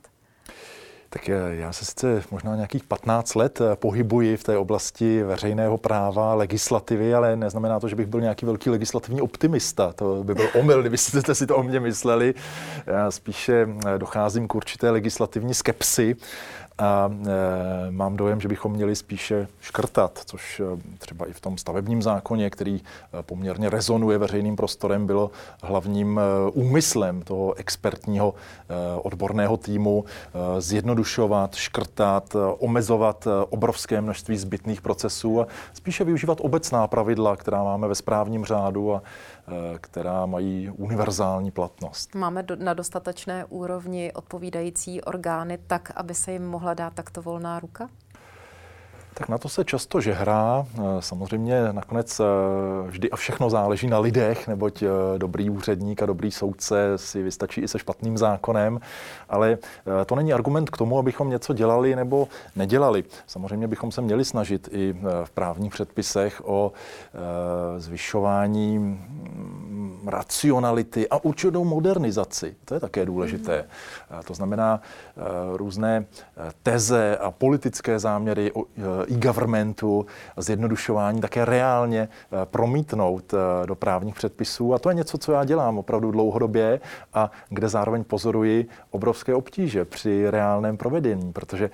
Tak 1.13 1.27
já 1.51 1.73
se 1.73 1.85
sice 1.85 2.23
možná 2.31 2.55
nějakých 2.55 2.83
15 2.83 3.35
let 3.35 3.61
eh, 3.61 3.75
pohybuji 3.75 4.37
v 4.37 4.43
té 4.43 4.57
oblasti 4.57 5.23
veřejného 5.23 5.77
práva, 5.77 6.33
legislativy, 6.33 7.13
ale 7.13 7.35
neznamená 7.35 7.79
to, 7.79 7.87
že 7.87 7.95
bych 7.95 8.07
byl 8.07 8.21
nějaký 8.21 8.45
velký 8.45 8.69
legislativní 8.69 9.21
optimista. 9.21 9.93
To 9.93 10.23
by 10.23 10.35
byl 10.35 10.49
omyl, 10.59 10.81
kdybyste 10.81 11.35
si 11.35 11.47
to 11.47 11.57
o 11.57 11.63
mě 11.63 11.79
mysleli. 11.79 12.33
Já 12.87 13.11
spíše 13.11 13.67
eh, 13.87 13.97
docházím 13.97 14.47
k 14.47 14.55
určité 14.55 14.89
legislativní 14.89 15.53
skepsy 15.53 16.15
a 16.77 17.11
e, 17.87 17.91
mám 17.91 18.17
dojem, 18.17 18.41
že 18.41 18.47
bychom 18.47 18.71
měli 18.71 18.95
spíše 18.95 19.47
škrtat, 19.61 20.21
což 20.25 20.59
e, 20.59 20.63
třeba 20.97 21.25
i 21.25 21.33
v 21.33 21.39
tom 21.39 21.57
stavebním 21.57 22.01
zákoně, 22.01 22.49
který 22.49 22.75
e, 22.75 23.23
poměrně 23.23 23.69
rezonuje 23.69 24.17
veřejným 24.17 24.55
prostorem, 24.55 25.07
bylo 25.07 25.31
hlavním 25.63 26.19
e, 26.19 26.51
úmyslem 26.51 27.21
toho 27.21 27.53
expertního 27.53 28.33
e, 28.33 28.99
odborného 29.01 29.57
týmu 29.57 30.05
e, 30.05 30.61
zjednodušovat, 30.61 31.55
škrtat, 31.55 32.35
e, 32.35 32.39
omezovat 32.39 33.27
e, 33.27 33.45
obrovské 33.49 34.01
množství 34.01 34.37
zbytných 34.37 34.81
procesů 34.81 35.41
a 35.41 35.47
spíše 35.73 36.03
využívat 36.03 36.37
obecná 36.41 36.87
pravidla, 36.87 37.35
která 37.35 37.63
máme 37.63 37.87
ve 37.87 37.95
správním 37.95 38.45
řádu 38.45 38.93
a 38.93 39.01
která 39.81 40.25
mají 40.25 40.69
univerzální 40.69 41.51
platnost. 41.51 42.15
Máme 42.15 42.43
do, 42.43 42.55
na 42.55 42.73
dostatečné 42.73 43.45
úrovni 43.45 44.13
odpovídající 44.13 45.01
orgány 45.01 45.57
tak, 45.67 45.91
aby 45.95 46.15
se 46.15 46.31
jim 46.31 46.47
mohla 46.47 46.73
dát 46.73 46.93
takto 46.93 47.21
volná 47.21 47.59
ruka? 47.59 47.89
Tak 49.13 49.29
na 49.29 49.37
to 49.37 49.49
se 49.49 49.65
často 49.65 50.01
žehrá. 50.01 50.65
Eh, 50.75 50.81
samozřejmě 50.99 51.73
nakonec 51.73 52.19
eh, 52.19 52.23
vždy 52.87 53.11
a 53.11 53.15
všechno 53.15 53.49
záleží 53.49 53.87
na 53.87 53.99
lidech, 53.99 54.47
neboť 54.47 54.83
dobrý 55.17 55.49
úředník 55.49 56.03
a 56.03 56.05
dobrý 56.05 56.31
soudce 56.31 56.97
si 56.97 57.23
vystačí 57.23 57.61
i 57.61 57.67
se 57.67 57.79
špatným 57.79 58.17
zákonem, 58.17 58.79
ale 59.29 59.57
to 60.05 60.15
není 60.15 60.33
argument 60.33 60.69
k 60.69 60.77
tomu, 60.77 60.99
abychom 60.99 61.29
něco 61.29 61.53
dělali 61.53 61.95
nebo 61.95 62.27
nedělali. 62.55 63.03
Samozřejmě 63.27 63.67
bychom 63.67 63.91
se 63.91 64.01
měli 64.01 64.25
snažit 64.25 64.69
i 64.71 64.95
v 65.23 65.29
právních 65.29 65.73
předpisech 65.73 66.41
o 66.45 66.71
zvyšování 67.77 68.99
racionality 70.05 71.09
a 71.09 71.23
určitou 71.23 71.63
modernizaci. 71.65 72.55
To 72.65 72.73
je 72.73 72.79
také 72.79 73.05
důležité. 73.05 73.65
Mm. 74.11 74.23
To 74.23 74.33
znamená 74.33 74.81
eh, 74.81 75.21
různé 75.57 76.05
eh, 76.05 76.51
teze 76.63 77.17
a 77.17 77.31
politické 77.31 77.99
záměry 77.99 78.51
eh, 78.55 78.81
e-governmentu, 79.11 80.05
zjednodušování 80.37 81.21
také 81.21 81.45
reálně 81.45 82.09
promítnout 82.45 83.33
do 83.65 83.75
právních 83.75 84.15
předpisů. 84.15 84.73
A 84.73 84.79
to 84.79 84.89
je 84.89 84.95
něco, 84.95 85.17
co 85.17 85.31
já 85.31 85.43
dělám 85.43 85.77
opravdu 85.77 86.11
dlouhodobě 86.11 86.79
a 87.13 87.31
kde 87.49 87.69
zároveň 87.69 88.03
pozoruji 88.03 88.67
obrovské 88.91 89.35
obtíže 89.35 89.85
při 89.85 90.29
reálném 90.29 90.77
provedení, 90.77 91.33
protože 91.33 91.69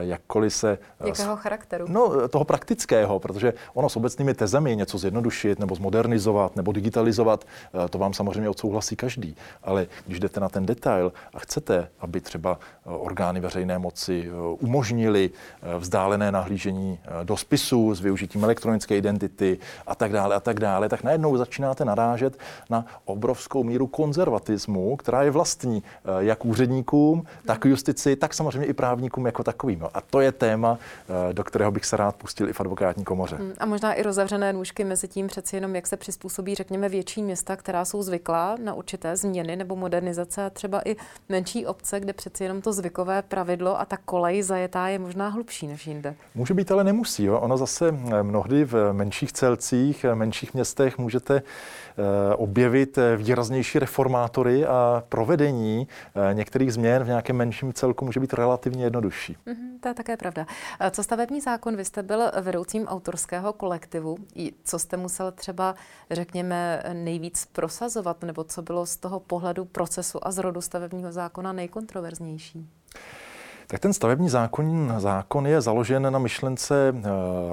jakkoliv 0.00 0.54
se... 0.54 0.78
Jakého 1.04 1.36
charakteru? 1.36 1.84
No, 1.88 2.28
toho 2.28 2.44
praktického, 2.44 3.18
protože 3.18 3.54
ono 3.74 3.88
s 3.88 3.96
obecnými 3.96 4.34
tezemi 4.34 4.76
něco 4.76 4.98
zjednodušit 4.98 5.58
nebo 5.58 5.74
zmodernizovat 5.74 6.56
nebo 6.56 6.72
digitalizovat, 6.72 7.44
Eh, 7.74 7.88
to 7.88 7.98
vám 7.98 8.14
samozřejmě 8.14 8.48
odsouhlasí 8.48 8.96
každý. 8.96 9.36
Ale 9.62 9.86
když 10.06 10.20
jdete 10.20 10.40
na 10.40 10.48
ten 10.48 10.66
detail 10.66 11.12
a 11.34 11.38
chcete, 11.38 11.88
aby 12.00 12.20
třeba 12.20 12.58
eh, 12.60 12.90
orgány 12.90 13.40
veřejné 13.40 13.78
moci 13.78 14.24
eh, 14.26 14.32
umožnili 14.60 15.30
vzdálené 15.78 16.32
nahlížení 16.32 16.71
do 17.22 17.36
spisu 17.36 17.94
s 17.94 18.00
využitím 18.00 18.44
elektronické 18.44 18.96
identity 18.96 19.58
a 19.86 19.94
tak 19.94 20.12
dále 20.12 20.34
a 20.34 20.40
tak 20.40 20.60
dále, 20.60 20.88
tak 20.88 21.02
najednou 21.02 21.36
začínáte 21.36 21.84
narážet 21.84 22.38
na 22.70 22.86
obrovskou 23.04 23.64
míru 23.64 23.86
konzervatismu, 23.86 24.96
která 24.96 25.22
je 25.22 25.30
vlastní 25.30 25.82
jak 26.18 26.44
úředníkům, 26.44 27.24
tak 27.46 27.64
justici, 27.64 28.16
tak 28.16 28.34
samozřejmě 28.34 28.66
i 28.66 28.72
právníkům 28.72 29.26
jako 29.26 29.44
takovým. 29.44 29.78
No 29.78 29.90
a 29.94 30.00
to 30.00 30.20
je 30.20 30.32
téma, 30.32 30.78
do 31.32 31.44
kterého 31.44 31.70
bych 31.70 31.84
se 31.84 31.96
rád 31.96 32.16
pustil 32.16 32.48
i 32.48 32.52
v 32.52 32.60
advokátní 32.60 33.04
komoře. 33.04 33.36
Hmm, 33.36 33.52
a 33.58 33.66
možná 33.66 33.94
i 33.94 34.02
rozevřené 34.02 34.52
nůžky 34.52 34.84
mezi 34.84 35.08
tím 35.08 35.26
přeci 35.26 35.56
jenom, 35.56 35.74
jak 35.74 35.86
se 35.86 35.96
přizpůsobí, 35.96 36.54
řekněme, 36.54 36.88
větší 36.88 37.22
města, 37.22 37.56
která 37.56 37.84
jsou 37.84 38.02
zvyklá 38.02 38.56
na 38.64 38.74
určité 38.74 39.16
změny 39.16 39.56
nebo 39.56 39.76
modernizace 39.76 40.44
a 40.44 40.50
třeba 40.50 40.82
i 40.84 40.96
menší 41.28 41.66
obce, 41.66 42.00
kde 42.00 42.12
přeci 42.12 42.44
jenom 42.44 42.60
to 42.60 42.72
zvykové 42.72 43.22
pravidlo 43.22 43.80
a 43.80 43.84
ta 43.84 43.96
kolej 43.96 44.42
zajetá 44.42 44.88
je 44.88 44.98
možná 44.98 45.28
hlubší 45.28 45.66
než 45.66 45.86
jinde. 45.86 46.14
Může 46.34 46.54
být, 46.54 46.61
ale 46.70 46.84
nemusí. 46.84 47.24
Jo. 47.24 47.38
Ono 47.38 47.56
zase 47.56 47.88
eh, 47.88 48.22
mnohdy 48.22 48.64
v 48.64 48.92
menších 48.92 49.32
celcích, 49.32 50.04
eh, 50.04 50.14
menších 50.14 50.54
městech 50.54 50.98
můžete 50.98 51.36
eh, 51.36 52.34
objevit 52.34 52.98
výraznější 53.16 53.78
reformátory 53.78 54.66
a 54.66 55.02
provedení 55.08 55.88
některých 56.32 56.72
změn 56.72 57.04
v 57.04 57.06
nějakém 57.06 57.36
menším 57.36 57.72
celku 57.72 58.04
může 58.04 58.20
být 58.20 58.32
relativně 58.32 58.84
jednodušší. 58.84 59.36
Mm-hmm, 59.46 59.80
to 59.80 59.88
je 59.88 59.94
také 59.94 60.16
pravda. 60.16 60.46
Co 60.90 61.02
stavební 61.02 61.40
zákon? 61.40 61.76
Vy 61.76 61.84
jste 61.84 62.02
byl 62.02 62.30
vedoucím 62.40 62.86
autorského 62.86 63.52
kolektivu. 63.52 64.16
Co 64.64 64.78
jste 64.78 64.96
musel 64.96 65.32
třeba, 65.32 65.74
řekněme, 66.10 66.82
nejvíc 66.92 67.46
prosazovat, 67.52 68.22
nebo 68.22 68.44
co 68.44 68.62
bylo 68.62 68.86
z 68.86 68.96
toho 68.96 69.20
pohledu 69.20 69.64
procesu 69.64 70.26
a 70.26 70.30
zrodu 70.30 70.60
stavebního 70.60 71.12
zákona 71.12 71.52
nejkontroverznější? 71.52 72.68
Tak 73.72 73.80
ten 73.80 73.92
stavební 73.92 74.28
zákon, 74.28 74.94
zákon 74.98 75.46
je 75.46 75.60
založen 75.60 76.12
na 76.12 76.18
myšlence 76.18 76.88
e, 76.88 77.02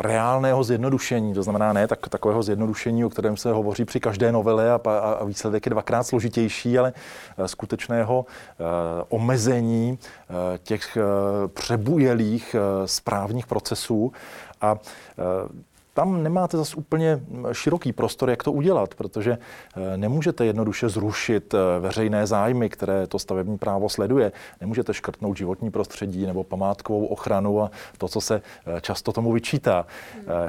reálného 0.01 0.63
zjednodušení, 0.63 1.33
to 1.33 1.43
znamená 1.43 1.73
ne 1.73 1.87
tak, 1.87 2.09
takového 2.09 2.43
zjednodušení, 2.43 3.05
o 3.05 3.09
kterém 3.09 3.37
se 3.37 3.51
hovoří 3.51 3.85
při 3.85 3.99
každé 3.99 4.31
novele 4.31 4.71
a, 4.71 4.79
a, 4.85 5.23
výsledek 5.23 5.65
je 5.65 5.69
dvakrát 5.69 6.03
složitější, 6.03 6.79
ale 6.79 6.93
e, 7.37 7.47
skutečného 7.47 8.25
e, 8.25 8.63
omezení 9.09 9.99
těch 10.63 10.97
přebujelých 11.53 12.55
správních 12.85 13.47
procesů. 13.47 14.11
A 14.61 14.75
tam 15.99 16.23
nemáte 16.23 16.57
zase 16.57 16.75
úplně 16.75 17.19
široký 17.51 17.93
prostor, 17.93 18.29
jak 18.29 18.43
to 18.43 18.51
udělat, 18.51 18.95
protože 18.95 19.37
eh, 19.37 19.97
nemůžete 19.97 20.45
jednoduše 20.45 20.89
zrušit 20.89 21.53
eh, 21.53 21.79
veřejné 21.79 22.27
zájmy, 22.27 22.69
které 22.69 23.07
to 23.07 23.19
stavební 23.19 23.57
právo 23.57 23.89
sleduje. 23.89 24.31
Nemůžete 24.61 24.93
škrtnout 24.93 25.37
životní 25.37 25.71
prostředí 25.71 26.25
nebo 26.25 26.43
památkovou 26.43 27.05
ochranu 27.05 27.61
a 27.61 27.71
to, 27.97 28.07
co 28.07 28.21
se 28.21 28.41
eh, 28.41 28.81
často 28.81 29.11
tomu 29.11 29.31
vyčítá. 29.31 29.85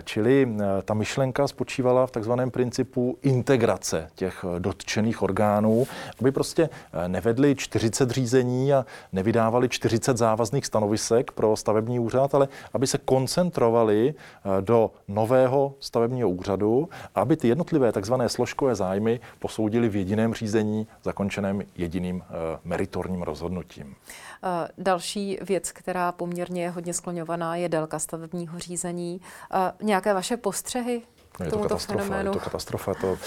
Čili 0.05 0.49
ta 0.85 0.95
myšlenka 0.95 1.49
spočívala 1.49 2.07
v 2.07 2.11
takzvaném 2.11 2.51
principu 2.51 3.19
integrace 3.23 4.11
těch 4.15 4.45
dotčených 4.59 5.23
orgánů, 5.23 5.87
aby 6.21 6.33
prostě 6.33 6.69
nevedli 7.07 7.55
40 7.55 8.11
řízení 8.11 8.73
a 8.73 8.87
nevydávali 9.13 9.69
40 9.69 10.17
závazných 10.17 10.67
stanovisek 10.67 11.33
pro 11.33 11.57
stavební 11.57 11.99
úřad, 11.99 12.35
ale 12.35 12.49
aby 12.73 12.87
se 12.87 12.99
koncentrovali 12.99 14.15
do 14.61 14.91
nové 15.09 15.40
nového 15.41 15.75
stavebního 15.81 16.31
úřadu, 16.31 16.89
aby 17.15 17.37
ty 17.37 17.49
jednotlivé 17.49 17.93
takzvané 17.93 18.29
složkové 18.29 18.75
zájmy 18.75 19.21
posoudili 19.39 19.89
v 19.89 19.97
jediném 19.97 20.35
řízení, 20.35 20.87
zakončeném 21.03 21.63
jediným 21.77 22.23
eh, 22.23 22.59
meritorním 22.65 23.23
rozhodnutím. 23.23 23.95
Eh, 24.45 24.69
další 24.79 25.39
věc, 25.43 25.73
která 25.73 26.13
poměrně 26.13 26.63
je 26.63 26.71
hodně 26.71 26.95
skloňovaná, 26.95 27.57
je 27.57 27.69
délka 27.69 27.99
stavebního 27.99 28.59
řízení. 28.59 29.21
Eh, 29.53 29.73
nějaké 29.83 30.15
vaše 30.15 30.37
postřehy 30.37 31.03
No 31.39 31.47
je 31.47 31.53
to 31.53 31.59
katastrofa, 31.59 32.03
fenoménu. 32.03 32.31
je 32.31 32.39
to 32.39 32.45
katastrofa. 32.45 32.95
To, 32.95 33.19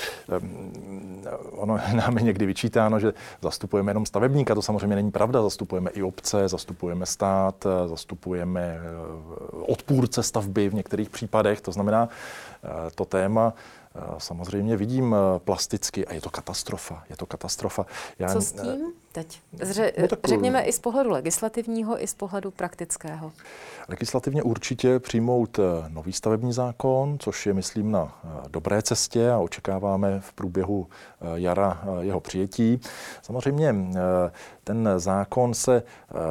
um, 0.41 1.23
ono 1.51 1.79
nám 1.95 2.17
je 2.17 2.23
někdy 2.23 2.45
vyčítáno, 2.45 2.99
že 2.99 3.13
zastupujeme 3.41 3.89
jenom 3.89 4.05
stavebníka, 4.05 4.55
to 4.55 4.61
samozřejmě 4.61 4.95
není 4.95 5.11
pravda, 5.11 5.41
zastupujeme 5.41 5.89
i 5.89 6.03
obce, 6.03 6.47
zastupujeme 6.47 7.05
stát, 7.05 7.65
zastupujeme 7.85 8.61
eh, 8.61 8.81
odpůrce 9.51 10.23
stavby 10.23 10.69
v 10.69 10.73
některých 10.73 11.09
případech, 11.09 11.61
to 11.61 11.71
znamená, 11.71 12.09
eh, 12.63 12.69
to 12.95 13.05
téma 13.05 13.53
samozřejmě 14.17 14.77
vidím 14.77 15.15
plasticky 15.37 16.07
a 16.07 16.13
je 16.13 16.21
to 16.21 16.29
katastrofa. 16.29 17.03
Je 17.09 17.17
to 17.17 17.25
katastrofa. 17.25 17.85
Já, 18.19 18.33
Co 18.33 18.41
s 18.41 18.51
tím 18.51 18.93
teď? 19.13 19.41
Zře, 19.61 19.93
no 20.01 20.07
tak, 20.07 20.19
řekněme 20.23 20.63
i 20.63 20.71
z 20.71 20.79
pohledu 20.79 21.09
legislativního, 21.09 22.03
i 22.03 22.07
z 22.07 22.13
pohledu 22.13 22.51
praktického. 22.51 23.31
Legislativně 23.89 24.43
určitě 24.43 24.99
přijmout 24.99 25.59
nový 25.87 26.13
stavební 26.13 26.53
zákon, 26.53 27.17
což 27.19 27.45
je, 27.45 27.53
myslím, 27.53 27.91
na 27.91 28.21
dobré 28.49 28.81
cestě 28.81 29.31
a 29.31 29.39
očekáváme 29.39 30.19
v 30.19 30.33
průběhu 30.33 30.87
jara 31.35 31.83
jeho 31.99 32.19
přijetí. 32.19 32.81
Samozřejmě 33.21 33.75
ten 34.63 34.89
zákon 34.97 35.53
se 35.53 35.83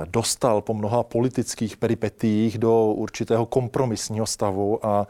dostal 0.04 0.60
po 0.60 0.74
mnoha 0.74 1.02
politických 1.02 1.76
peripetích 1.76 2.58
do 2.58 2.86
určitého 2.86 3.46
kompromisního 3.46 4.26
stavu 4.26 4.86
a 4.86 5.06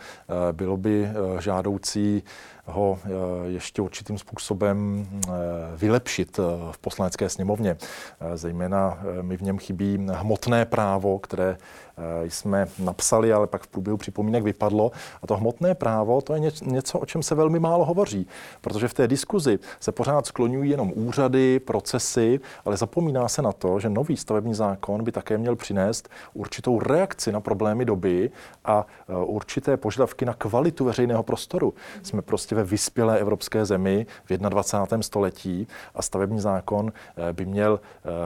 bylo 0.52 0.76
by 0.76 1.08
žádoucí 1.40 2.22
ho 2.66 2.98
eh, 3.04 3.08
ještě 3.48 3.82
určitým 3.82 4.18
způsobem 4.18 5.06
eh, 5.28 5.30
vylepšit 5.76 6.38
eh, 6.38 6.42
v 6.72 6.78
poslanecké 6.78 7.28
sněmovně. 7.28 7.76
Zejména 8.34 8.98
mi 9.22 9.36
v 9.36 9.42
něm 9.42 9.58
chybí 9.58 10.06
hmotné 10.12 10.64
právo, 10.64 11.18
které 11.18 11.56
jsme 12.28 12.66
napsali, 12.78 13.32
ale 13.32 13.46
pak 13.46 13.62
v 13.62 13.66
průběhu 13.66 13.96
připomínek 13.96 14.44
vypadlo. 14.44 14.90
A 15.22 15.26
to 15.26 15.36
hmotné 15.36 15.74
právo, 15.74 16.20
to 16.20 16.34
je 16.34 16.40
něco, 16.62 16.98
o 16.98 17.06
čem 17.06 17.22
se 17.22 17.34
velmi 17.34 17.58
málo 17.58 17.84
hovoří, 17.84 18.26
protože 18.60 18.88
v 18.88 18.94
té 18.94 19.08
diskuzi 19.08 19.58
se 19.80 19.92
pořád 19.92 20.26
skloňují 20.26 20.70
jenom 20.70 20.92
úřady, 20.94 21.60
procesy, 21.60 22.40
ale 22.64 22.76
zapomíná 22.76 23.28
se 23.28 23.42
na 23.42 23.52
to, 23.52 23.80
že 23.80 23.88
nový 23.88 24.16
stavební 24.16 24.54
zákon 24.54 25.04
by 25.04 25.12
také 25.12 25.38
měl 25.38 25.56
přinést 25.56 26.08
určitou 26.34 26.80
reakci 26.80 27.32
na 27.32 27.40
problémy 27.40 27.84
doby 27.84 28.30
a 28.64 28.86
eh, 29.08 29.14
určité 29.16 29.76
požadavky 29.76 30.24
na 30.24 30.34
kvalitu 30.34 30.84
veřejného 30.84 31.22
prostoru. 31.22 31.74
Jsme 32.02 32.22
prostě 32.22 32.54
ve 32.54 32.64
vyspělé 32.64 33.18
evropské 33.18 33.64
zemi 33.64 34.06
v 34.24 34.36
21. 34.36 35.02
století 35.02 35.66
a 35.94 36.02
stavební 36.02 36.40
zákon 36.40 36.92
eh, 36.92 37.32
by 37.32 37.46
měl 37.46 37.80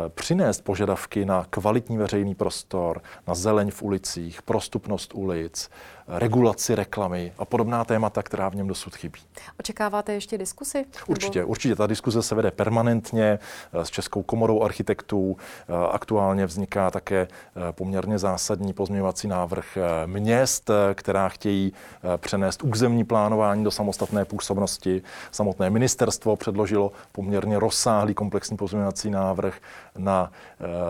přinést 0.08 0.60
požadavky 0.60 1.24
na 1.24 1.46
kvalitní 1.50 1.96
veřejný 1.96 2.34
prostor, 2.34 3.02
na 3.26 3.34
zelený 3.34 3.55
zeleň 3.56 3.70
v 3.70 3.82
ulicích, 3.82 4.42
prostupnost 4.42 5.14
ulic, 5.14 5.70
regulaci 6.08 6.74
reklamy 6.74 7.32
a 7.38 7.44
podobná 7.44 7.84
témata, 7.84 8.22
která 8.22 8.48
v 8.48 8.54
něm 8.54 8.66
dosud 8.66 8.96
chybí. 8.96 9.20
Očekáváte 9.60 10.12
ještě 10.12 10.38
diskusy? 10.38 10.84
Určitě, 11.06 11.38
nebo... 11.38 11.50
určitě. 11.50 11.76
Ta 11.76 11.86
diskuze 11.86 12.22
se 12.22 12.34
vede 12.34 12.50
permanentně 12.50 13.38
eh, 13.72 13.84
s 13.84 13.90
Českou 13.90 14.22
komorou 14.22 14.62
architektů. 14.62 15.36
Eh, 15.68 15.72
aktuálně 15.90 16.46
vzniká 16.46 16.90
také 16.90 17.20
eh, 17.28 17.72
poměrně 17.72 18.18
zásadní 18.18 18.72
pozměňovací 18.72 19.28
návrh 19.28 19.78
měst, 20.06 20.70
která 20.94 21.28
chtějí 21.28 21.72
přenést 22.16 22.62
územní 22.62 23.04
plánování 23.04 23.64
do 23.64 23.70
samostatné 23.70 24.24
působnosti. 24.24 25.02
Samotné 25.30 25.70
ministerstvo 25.70 26.36
předložilo 26.36 26.92
poměrně 27.12 27.58
rozsáhlý 27.58 28.14
komplexní 28.14 28.56
pozměňovací 28.56 29.10
návrh 29.10 29.58
na 29.98 30.30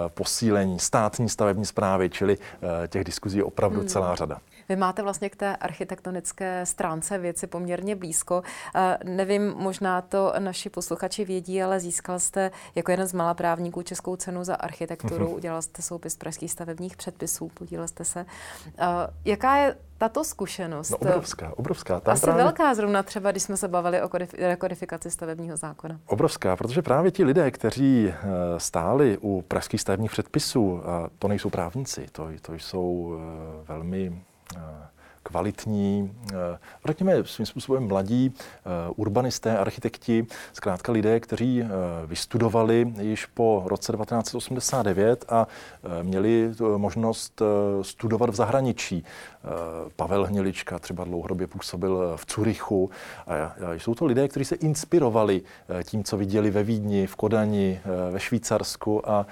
posílení 0.08 0.78
státní 0.78 1.28
stavební 1.28 1.66
zprávy, 1.66 2.10
čili 2.10 2.38
těch 2.88 3.04
diskuzí 3.04 3.38
je 3.38 3.44
opravdu 3.44 3.78
hmm. 3.78 3.88
celá 3.88 4.14
řada. 4.14 4.38
Vy 4.68 4.76
máte 4.76 5.02
vlastně 5.02 5.30
k 5.30 5.36
té 5.36 5.56
architektonické 5.56 6.66
stránce 6.66 7.18
věci 7.18 7.46
poměrně 7.46 7.96
blízko. 7.96 8.42
Nevím, 9.04 9.54
možná 9.56 10.02
to 10.02 10.32
naši 10.38 10.70
posluchači 10.70 11.24
vědí, 11.24 11.62
ale 11.62 11.80
získal 11.80 12.18
jste 12.18 12.50
jako 12.74 12.90
jeden 12.90 13.06
z 13.06 13.12
malá 13.12 13.34
právníků 13.34 13.82
Českou 13.82 14.16
cenu 14.16 14.44
za 14.44 14.54
architekturu, 14.54 15.26
uh-huh. 15.26 15.34
udělal 15.34 15.62
jste 15.62 15.82
soupis 15.82 16.16
pražských 16.16 16.52
stavebních 16.52 16.96
předpisů, 16.96 17.50
podílel 17.54 17.88
jste 17.88 18.04
se. 18.04 18.26
Jaká 19.24 19.56
je 19.56 19.76
tato 19.98 20.24
zkušenost? 20.24 20.90
No, 20.90 20.96
obrovská, 20.96 21.52
obrovská. 21.56 22.00
Tam 22.00 22.12
Asi 22.12 22.22
právě... 22.22 22.44
velká 22.44 22.74
zrovna 22.74 23.02
třeba, 23.02 23.30
když 23.30 23.42
jsme 23.42 23.56
se 23.56 23.68
bavili 23.68 24.02
o 24.02 24.10
rekodifikaci 24.38 25.10
stavebního 25.10 25.56
zákona. 25.56 26.00
Obrovská, 26.06 26.56
protože 26.56 26.82
právě 26.82 27.10
ti 27.10 27.24
lidé, 27.24 27.50
kteří 27.50 28.08
eh, 28.08 28.14
stáli 28.58 29.18
u 29.20 29.42
pražských 29.48 29.80
stavebních 29.80 30.10
předpisů, 30.10 30.82
to 31.18 31.28
nejsou 31.28 31.50
právníci, 31.50 32.06
to, 32.12 32.28
to 32.42 32.54
jsou 32.54 33.18
eh, 33.68 33.72
velmi 34.54 34.95
kvalitní, 35.26 36.12
eh, 36.32 36.58
řekněme 36.84 37.24
svým 37.24 37.46
způsobem 37.46 37.88
mladí 37.88 38.34
eh, 38.34 38.60
urbanisté, 38.96 39.58
architekti, 39.58 40.26
zkrátka 40.52 40.92
lidé, 40.92 41.20
kteří 41.20 41.62
eh, 41.62 41.66
vystudovali 42.06 42.94
již 43.00 43.26
po 43.26 43.62
roce 43.66 43.92
1989 43.92 45.24
a 45.28 45.46
měli 46.02 46.50
možnost 46.76 47.42
studovat 47.82 48.30
v 48.30 48.34
zahraničí. 48.34 49.04
Pavel 49.96 50.24
Hnilička 50.24 50.78
třeba 50.78 51.04
dlouhodobě 51.04 51.46
působil 51.46 52.12
v 52.16 52.26
Curychu. 52.26 52.90
A 53.26 53.72
jsou 53.72 53.94
to 53.94 54.06
lidé, 54.06 54.28
kteří 54.28 54.44
se 54.44 54.54
inspirovali 54.54 55.42
tím, 55.84 56.04
co 56.04 56.16
viděli 56.16 56.50
ve 56.50 56.62
Vídni, 56.62 57.06
v 57.06 57.16
Kodani, 57.16 57.80
ve 58.10 58.20
Švýcarsku 58.20 59.10
a 59.10 59.26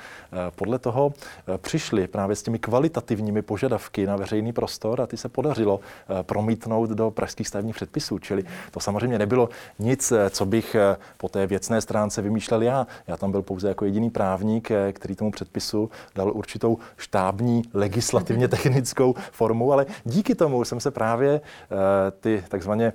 podle 0.56 0.78
toho 0.78 1.12
přišli 1.56 2.06
právě 2.06 2.36
s 2.36 2.42
těmi 2.42 2.58
kvalitativními 2.58 3.42
požadavky 3.42 4.06
na 4.06 4.16
veřejný 4.16 4.52
prostor 4.52 5.00
a 5.00 5.06
ty 5.06 5.16
se 5.16 5.28
podařilo 5.28 5.80
promítnout 6.22 6.90
do 6.90 7.10
pražských 7.10 7.48
stavebních 7.48 7.76
předpisů. 7.76 8.18
Čili 8.18 8.44
to 8.70 8.80
samozřejmě 8.80 9.18
nebylo 9.18 9.48
nic, 9.78 10.12
eh, 10.12 10.30
co 10.30 10.46
bych 10.46 10.74
eh, 10.74 10.96
po 11.16 11.28
té 11.28 11.46
věcné 11.46 11.80
stránce 11.80 12.22
vymýšlel 12.22 12.62
já. 12.62 12.86
Já 13.06 13.16
tam 13.16 13.30
byl 13.30 13.42
pouze 13.42 13.68
jako 13.68 13.84
jediný 13.84 14.10
právník, 14.10 14.68
který 14.92 15.16
tomu 15.16 15.30
předpisu 15.30 15.90
dal 16.14 16.32
určitou 16.32 16.78
štábní 16.96 17.62
legislativně 17.74 18.48
technickou 18.48 19.14
formu, 19.32 19.72
ale 19.72 19.86
díky 20.04 20.34
tomu 20.34 20.64
jsem 20.64 20.80
se 20.80 20.90
právě 20.90 21.40
ty 22.20 22.44
takzvaně 22.48 22.92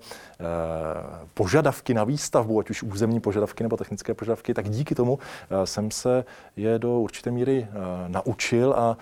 požadavky 1.34 1.93
na 1.93 2.04
výstavbu, 2.04 2.60
ať 2.60 2.69
už 2.69 2.84
územní 2.84 3.19
požadavky 3.19 3.63
nebo 3.63 3.78
technické 3.78 4.13
požadavky, 4.13 4.54
tak 4.54 4.69
díky 4.69 4.95
tomu 4.95 5.19
jsem 5.63 5.91
se 5.91 6.25
je 6.56 6.80
do 6.80 6.99
určité 6.99 7.32
míry 7.32 7.67
naučil 8.08 8.73
a 8.73 8.97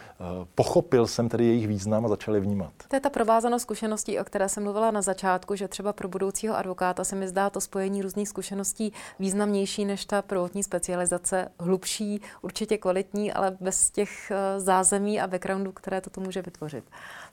pochopil 0.56 1.08
jsem 1.08 1.30
tedy 1.30 1.46
jejich 1.46 1.68
význam 1.68 2.06
a 2.06 2.10
začal 2.10 2.36
je 2.36 2.42
vnímat. 2.42 2.72
To 2.88 2.96
je 2.96 3.00
ta 3.00 3.10
provázanost 3.10 3.66
zkušeností, 3.78 4.20
o 4.20 4.24
které 4.24 4.50
jsem 4.50 4.64
mluvila 4.64 4.92
na 4.92 5.02
začátku, 5.02 5.56
že 5.56 5.68
třeba 5.68 5.94
pro 5.94 6.08
budoucího 6.08 6.58
advokáta 6.58 7.04
se 7.04 7.16
mi 7.16 7.28
zdá 7.28 7.50
to 7.50 7.62
spojení 7.62 8.02
různých 8.02 8.30
zkušeností 8.30 8.94
významnější 9.20 9.86
než 9.86 10.06
ta 10.06 10.22
prvotní 10.22 10.64
specializace, 10.64 11.52
hlubší, 11.60 12.22
určitě 12.42 12.78
kvalitní, 12.78 13.34
ale 13.34 13.58
bez 13.60 13.92
těch 13.92 14.32
eh, 14.32 14.60
zázemí 14.60 15.22
a 15.22 15.28
backgroundů, 15.28 15.72
které 15.72 16.02
toto 16.02 16.22
může 16.22 16.42
vytvořit. 16.42 16.84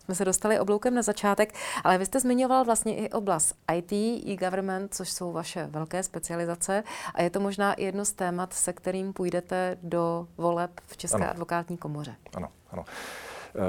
Jsme 0.04 0.14
se 0.14 0.24
dostali 0.24 0.60
obloukem 0.60 0.94
na 0.94 1.02
začátek, 1.02 1.54
ale 1.84 1.98
vy 1.98 2.06
jste 2.06 2.20
zmiňoval 2.20 2.64
vlastně 2.64 2.96
i 2.96 3.10
oblast 3.10 3.54
IT, 3.76 3.92
e-government, 4.26 4.94
což 4.94 5.10
jsou 5.10 5.32
vaše 5.32 5.66
velké 5.66 6.02
specializace 6.02 6.84
a 7.14 7.22
je 7.22 7.30
to 7.30 7.40
možná 7.40 7.74
i 7.74 7.84
jedno 7.84 8.04
z 8.04 8.12
témat, 8.12 8.52
se 8.52 8.72
kterým 8.72 9.12
půjdete 9.12 9.78
do 9.82 10.26
voleb 10.36 10.70
v 10.86 10.96
České 10.96 11.16
ano. 11.16 11.30
advokátní 11.30 11.76
komoře. 11.76 12.14
Ano, 12.36 12.48
ano. 12.70 12.84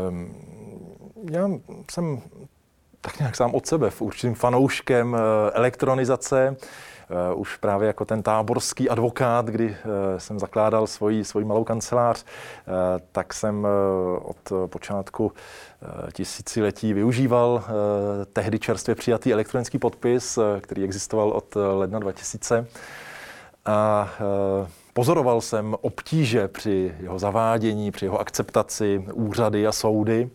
Um, 0.10 0.36
já 1.32 1.50
jsem 1.92 2.22
tak 3.06 3.20
nějak 3.20 3.36
sám 3.36 3.56
od 3.56 3.68
sebe, 3.68 3.90
v 3.90 4.02
určitým 4.02 4.36
fanouškem 4.36 5.16
eh, 5.16 5.52
elektronizace. 5.52 6.56
Eh, 7.10 7.34
už 7.34 7.58
právě 7.58 7.88
jako 7.88 8.06
ten 8.06 8.24
táborský 8.24 8.90
advokát, 8.90 9.46
kdy 9.46 9.76
eh, 9.78 10.20
jsem 10.20 10.40
zakládal 10.40 10.88
svoji, 10.88 11.24
svoji 11.24 11.46
malou 11.46 11.64
kancelář, 11.64 12.26
tak 13.12 13.34
jsem 13.34 13.68
od 14.22 14.54
počátku 14.68 15.32
tisíciletí 16.14 16.94
využíval 16.94 17.64
tehdy 18.34 18.60
čerstvě 18.60 18.96
přijatý 18.96 19.34
elektronický 19.34 19.80
podpis, 19.80 20.40
který 20.62 20.84
existoval 20.84 21.30
od 21.30 21.56
ledna 21.56 22.00
2000. 22.00 22.68
A 23.66 24.10
pozoroval 24.94 25.42
jsem 25.42 25.76
obtíže 25.82 26.48
při 26.48 26.96
jeho 27.00 27.20
zavádění, 27.20 27.92
při 27.92 28.06
jeho 28.06 28.20
akceptaci 28.20 29.06
úřady 29.14 29.68
a 29.68 29.72
soudy. 29.72 30.30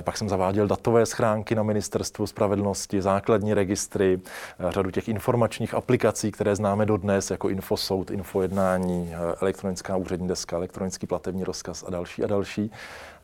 Pak 0.00 0.18
jsem 0.18 0.28
zaváděl 0.28 0.66
datové 0.66 1.06
schránky 1.06 1.54
na 1.54 1.62
ministerstvu 1.62 2.26
spravedlnosti, 2.26 3.02
základní 3.02 3.54
registry, 3.54 4.20
eh, 4.68 4.72
řadu 4.72 4.90
těch 4.90 5.08
informačních 5.08 5.74
aplikací, 5.74 6.32
které 6.32 6.56
známe 6.56 6.86
dodnes, 6.86 7.30
jako 7.30 7.48
Infosoud, 7.48 8.10
Infojednání, 8.10 9.12
eh, 9.12 9.34
elektronická 9.40 9.96
úřední 9.96 10.28
deska, 10.28 10.56
elektronický 10.56 11.06
platební 11.06 11.44
rozkaz 11.44 11.84
a 11.86 11.90
další 11.90 12.24
a 12.24 12.26
další. 12.26 12.70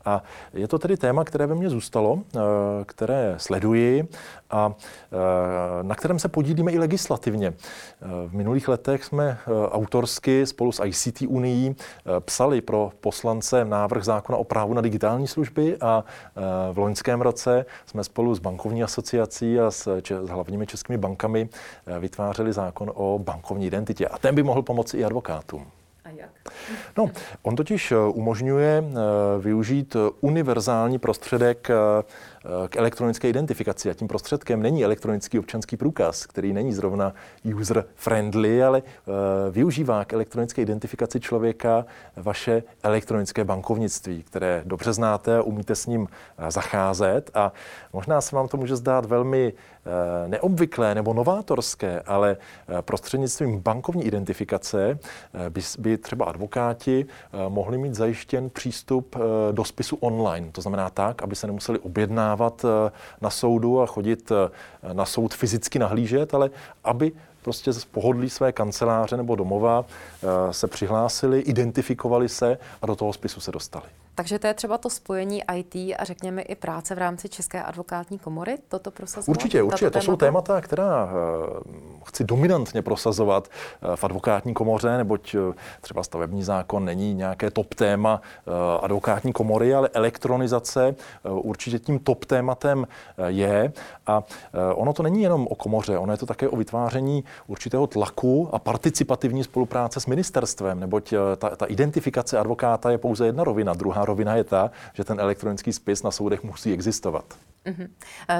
A 0.06 0.22
je 0.54 0.68
to 0.68 0.78
tedy 0.78 0.96
téma, 0.96 1.24
které 1.24 1.46
ve 1.46 1.54
mně 1.54 1.70
zůstalo, 1.70 2.18
eh, 2.36 2.40
které 2.84 3.34
sleduji 3.36 4.08
a 4.50 4.72
eh, 4.72 5.82
na 5.82 5.94
kterém 5.94 6.18
se 6.18 6.28
podílíme 6.28 6.72
i 6.72 6.78
legislativně. 6.78 7.48
Eh, 7.48 8.06
v 8.28 8.34
minulých 8.34 8.68
letech 8.68 9.04
jsme 9.04 9.38
autorsky 9.70 10.46
spolu 10.46 10.72
s 10.72 10.84
ICT 10.84 11.22
Unii 11.28 11.74
psali 12.20 12.60
pro 12.60 12.90
poslance 13.00 13.64
návrh 13.64 14.04
zákona 14.04 14.38
o 14.38 14.44
právu 14.44 14.74
na 14.74 14.80
digitální 14.80 15.26
služby 15.26 15.76
a 15.80 16.04
v 16.72 16.78
loňském 16.78 17.20
roce 17.20 17.66
jsme 17.86 18.04
spolu 18.04 18.34
s 18.34 18.38
bankovní 18.38 18.82
asociací 18.82 19.60
a 19.60 19.70
s, 19.70 20.00
s 20.24 20.28
hlavními 20.28 20.66
českými 20.66 20.98
bankami 20.98 21.48
vytvářeli 22.00 22.52
zákon 22.52 22.92
o 22.94 23.18
bankovní 23.18 23.66
identitě. 23.66 24.08
A 24.08 24.18
ten 24.18 24.34
by 24.34 24.42
mohl 24.42 24.62
pomoci 24.62 24.98
i 24.98 25.04
advokátům. 25.04 25.66
Jak? 26.16 26.30
No, 26.98 27.10
on 27.42 27.56
totiž 27.56 27.92
eh, 27.92 27.96
umožňuje 27.96 28.84
eh, 28.86 28.94
využít 29.38 29.96
univerzální 30.20 30.98
prostředek 30.98 31.70
eh, 31.70 31.74
k 32.68 32.76
elektronické 32.76 33.28
identifikaci. 33.28 33.90
A 33.90 33.94
tím 33.94 34.08
prostředkem 34.08 34.62
není 34.62 34.84
elektronický 34.84 35.38
občanský 35.38 35.76
průkaz, 35.76 36.26
který 36.26 36.52
není 36.52 36.72
zrovna 36.72 37.12
user-friendly, 37.44 38.64
ale 38.66 38.82
využívá 39.50 40.04
k 40.04 40.12
elektronické 40.12 40.62
identifikaci 40.62 41.20
člověka 41.20 41.86
vaše 42.16 42.62
elektronické 42.82 43.44
bankovnictví, 43.44 44.22
které 44.22 44.62
dobře 44.64 44.92
znáte 44.92 45.36
a 45.36 45.42
umíte 45.42 45.74
s 45.74 45.86
ním 45.86 46.08
zacházet. 46.48 47.30
A 47.34 47.52
možná 47.92 48.20
se 48.20 48.36
vám 48.36 48.48
to 48.48 48.56
může 48.56 48.76
zdát 48.76 49.04
velmi 49.04 49.52
Eh, 49.86 50.28
neobvyklé 50.28 50.94
nebo 50.94 51.14
novátorské, 51.14 52.00
ale 52.00 52.36
eh, 52.68 52.82
prostřednictvím 52.82 53.60
bankovní 53.60 54.04
identifikace 54.04 54.98
eh, 55.34 55.50
by, 55.50 55.60
by 55.78 55.98
třeba 55.98 56.24
advokáti 56.24 57.06
mohli 57.48 57.78
mít 57.78 57.94
zajištěn 57.94 58.50
přístup 58.50 59.16
do 59.52 59.64
spisu 59.64 59.96
online. 59.96 60.48
To 60.52 60.60
znamená 60.60 60.90
tak, 60.90 61.22
aby 61.22 61.36
se 61.36 61.46
nemuseli 61.46 61.78
objednávat 61.78 62.35
na 63.20 63.30
soudu 63.30 63.80
a 63.80 63.86
chodit 63.86 64.32
na 64.92 65.04
soud 65.04 65.34
fyzicky 65.34 65.78
nahlížet, 65.78 66.34
ale 66.34 66.50
aby 66.84 67.12
prostě 67.42 67.72
z 67.72 67.84
pohodlí 67.84 68.30
své 68.30 68.52
kanceláře 68.52 69.16
nebo 69.16 69.36
domova 69.36 69.84
se 70.50 70.66
přihlásili, 70.66 71.40
identifikovali 71.40 72.28
se 72.28 72.58
a 72.82 72.86
do 72.86 72.96
toho 72.96 73.12
spisu 73.12 73.40
se 73.40 73.52
dostali. 73.52 73.86
Takže 74.16 74.38
to 74.38 74.46
je 74.46 74.54
třeba 74.54 74.78
to 74.78 74.90
spojení 74.90 75.42
IT 75.54 75.74
a 75.74 76.04
řekněme 76.04 76.42
i 76.42 76.54
práce 76.54 76.94
v 76.94 76.98
rámci 76.98 77.28
České 77.28 77.62
advokátní 77.62 78.18
komory, 78.18 78.58
toto 78.68 78.90
prosazovat? 78.90 79.36
Určitě, 79.36 79.62
určitě. 79.62 79.90
To 79.90 80.00
jsou 80.00 80.16
témata, 80.16 80.60
která 80.60 81.08
eh, 81.08 82.00
chci 82.04 82.24
dominantně 82.24 82.82
prosazovat 82.82 83.48
eh, 83.48 83.96
v 83.96 84.04
advokátní 84.04 84.54
komoře, 84.54 84.96
neboť 84.96 85.34
eh, 85.34 85.54
třeba 85.80 86.02
stavební 86.02 86.42
zákon 86.42 86.84
není 86.84 87.14
nějaké 87.14 87.50
top 87.50 87.74
téma 87.74 88.20
advokátní 88.82 89.32
komory, 89.32 89.74
ale 89.74 89.88
elektronizace 89.88 90.94
určitě 91.24 91.78
tím 91.78 91.98
top 91.98 92.24
tématem 92.24 92.86
je. 93.26 93.72
A 94.06 94.22
ono 94.74 94.92
to 94.92 95.02
není 95.02 95.22
jenom 95.22 95.46
o 95.50 95.54
komoře, 95.54 95.98
ono 95.98 96.12
je 96.12 96.16
to 96.18 96.26
také 96.26 96.48
o 96.48 96.56
vytváření 96.56 97.24
určitého 97.46 97.86
tlaku 97.86 98.48
a 98.52 98.58
participativní 98.58 99.44
spolupráce 99.44 100.00
s 100.00 100.06
ministerstvem, 100.06 100.80
neboť 100.80 101.14
ta, 101.38 101.56
ta 101.56 101.66
identifikace 101.66 102.38
advokáta 102.38 102.90
je 102.90 102.98
pouze 102.98 103.26
jedna 103.26 103.44
rovina, 103.44 103.74
druhá 103.74 104.05
rovina 104.06 104.36
je 104.36 104.44
ta, 104.44 104.70
že 104.94 105.04
ten 105.04 105.20
elektronický 105.20 105.72
spis 105.72 106.02
na 106.02 106.10
soudech 106.10 106.42
musí 106.42 106.72
existovat. 106.72 107.24
Uh-huh. 107.66 107.88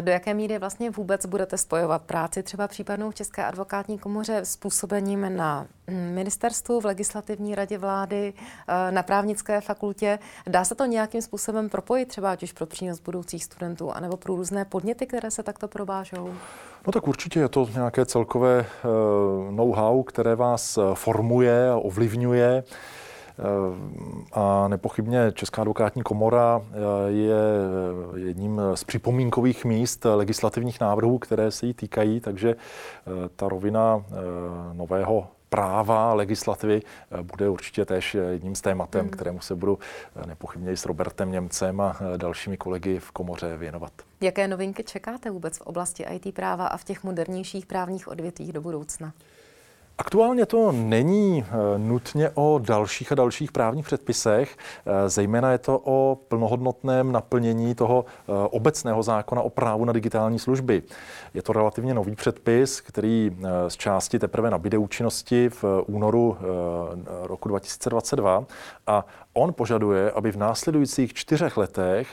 Do 0.01 0.13
jaké 0.13 0.35
míry 0.35 0.59
vlastně 0.59 0.91
vůbec 0.91 1.27
budete 1.27 1.59
spojovat 1.59 2.03
práci 2.03 2.43
třeba 2.43 2.69
případnou 2.69 3.11
v 3.11 3.15
České 3.15 3.45
advokátní 3.45 3.99
komoře 3.99 4.39
s 4.39 4.57
působením 4.57 5.37
na 5.37 5.67
hm, 5.91 6.15
ministerstvu, 6.15 6.81
v 6.81 6.85
legislativní 6.85 7.55
radě 7.55 7.79
vlády, 7.79 8.35
eh, 8.69 8.93
na 8.93 9.03
právnické 9.03 9.61
fakultě? 9.61 10.19
Dá 10.47 10.65
se 10.65 10.75
to 10.75 10.85
nějakým 10.85 11.23
způsobem 11.23 11.69
propojit 11.69 12.09
třeba 12.09 12.33
ať 12.33 12.43
už 12.43 12.53
pro 12.53 12.67
přínos 12.67 13.01
budoucích 13.01 13.45
studentů, 13.45 13.93
anebo 13.93 14.17
pro 14.17 14.37
různé 14.37 14.65
podněty, 14.65 15.07
které 15.07 15.31
se 15.31 15.43
takto 15.43 15.69
provážou? 15.69 16.35
No 16.87 16.93
tak 16.93 17.09
určitě 17.09 17.41
je 17.41 17.49
to 17.49 17.69
nějaké 17.75 18.07
celkové 18.07 18.61
eh, 18.61 18.89
know-how, 19.53 20.03
které 20.03 20.35
vás 20.35 20.79
formuje 20.95 21.71
a 21.71 21.77
ovlivňuje. 21.77 22.65
A 24.33 24.69
nepochybně 24.69 25.33
Česká 25.33 25.63
advokátní 25.63 26.03
komora 26.03 26.63
eh, 26.63 26.77
je 27.11 27.37
jedním 28.15 28.61
z 28.75 28.85
připomínkových 28.85 29.65
míst 29.65 30.05
legislativních 30.05 30.81
návrhů, 30.81 31.19
které 31.19 31.51
se 31.51 31.67
jí 31.67 31.75
týkají, 31.75 32.21
takže 32.21 32.51
eh, 32.51 33.11
ta 33.37 33.49
rovina 33.49 34.05
eh, 34.09 34.15
nového 34.75 35.29
práva, 35.49 36.15
legislativy 36.15 36.83
bude 37.23 37.49
určitě 37.49 37.85
též 37.85 38.15
jedním 38.15 38.55
z 38.55 38.61
tématem, 38.61 39.01
hmm. 39.01 39.11
kterému 39.11 39.41
se 39.41 39.55
budu 39.55 39.79
nepochybně 40.27 40.73
i 40.73 40.77
s 40.77 40.87
Robertem 40.87 41.33
Němcem 41.33 41.81
a 41.81 41.97
dalšími 42.17 42.57
kolegy 42.57 42.99
v 42.99 43.11
komoře 43.11 43.57
věnovat. 43.57 43.93
Jaké 44.21 44.49
novinky 44.49 44.85
čekáte 44.85 45.31
vůbec 45.31 45.59
v 45.59 45.61
oblasti 45.61 46.07
IT 46.11 46.35
práva 46.35 46.67
a 46.67 46.77
v 46.77 46.85
těch 46.85 47.05
modernějších 47.05 47.67
právních 47.67 48.09
odvětvích 48.09 48.53
do 48.53 48.61
budoucna? 48.61 49.13
Aktuálně 49.99 50.47
to 50.47 50.73
není 50.73 51.45
eh, 51.49 51.79
nutně 51.79 52.31
o 52.35 52.61
dalších 52.63 53.13
a 53.13 53.15
dalších 53.15 53.53
právních 53.53 53.85
předpisech, 53.85 54.57
eh, 54.87 55.09
zejména 55.09 55.53
je 55.53 55.59
to 55.59 55.81
o 55.85 56.19
plnohodnotném 56.29 57.13
naplnění 57.13 57.75
toho 57.75 58.05
eh, 58.09 58.33
obecného 58.51 59.03
zákona 59.03 59.43
o 59.43 59.51
právu 59.51 59.85
na 59.85 59.93
digitální 59.93 60.39
služby. 60.39 60.83
Je 61.35 61.43
to 61.43 61.53
relativně 61.53 61.95
nový 61.95 62.17
předpis, 62.17 62.81
který 62.81 63.37
z 63.69 63.77
části 63.77 64.19
teprve 64.19 64.51
nabíde 64.51 64.79
účinnosti 64.79 65.49
v 65.49 65.65
únoru 65.87 66.37
roku 67.23 67.49
2022 67.49 68.45
a 68.87 69.05
on 69.37 69.53
požaduje, 69.53 70.11
aby 70.11 70.33
v 70.33 70.37
následujících 70.37 71.15
čtyřech 71.15 71.57
letech 71.57 72.09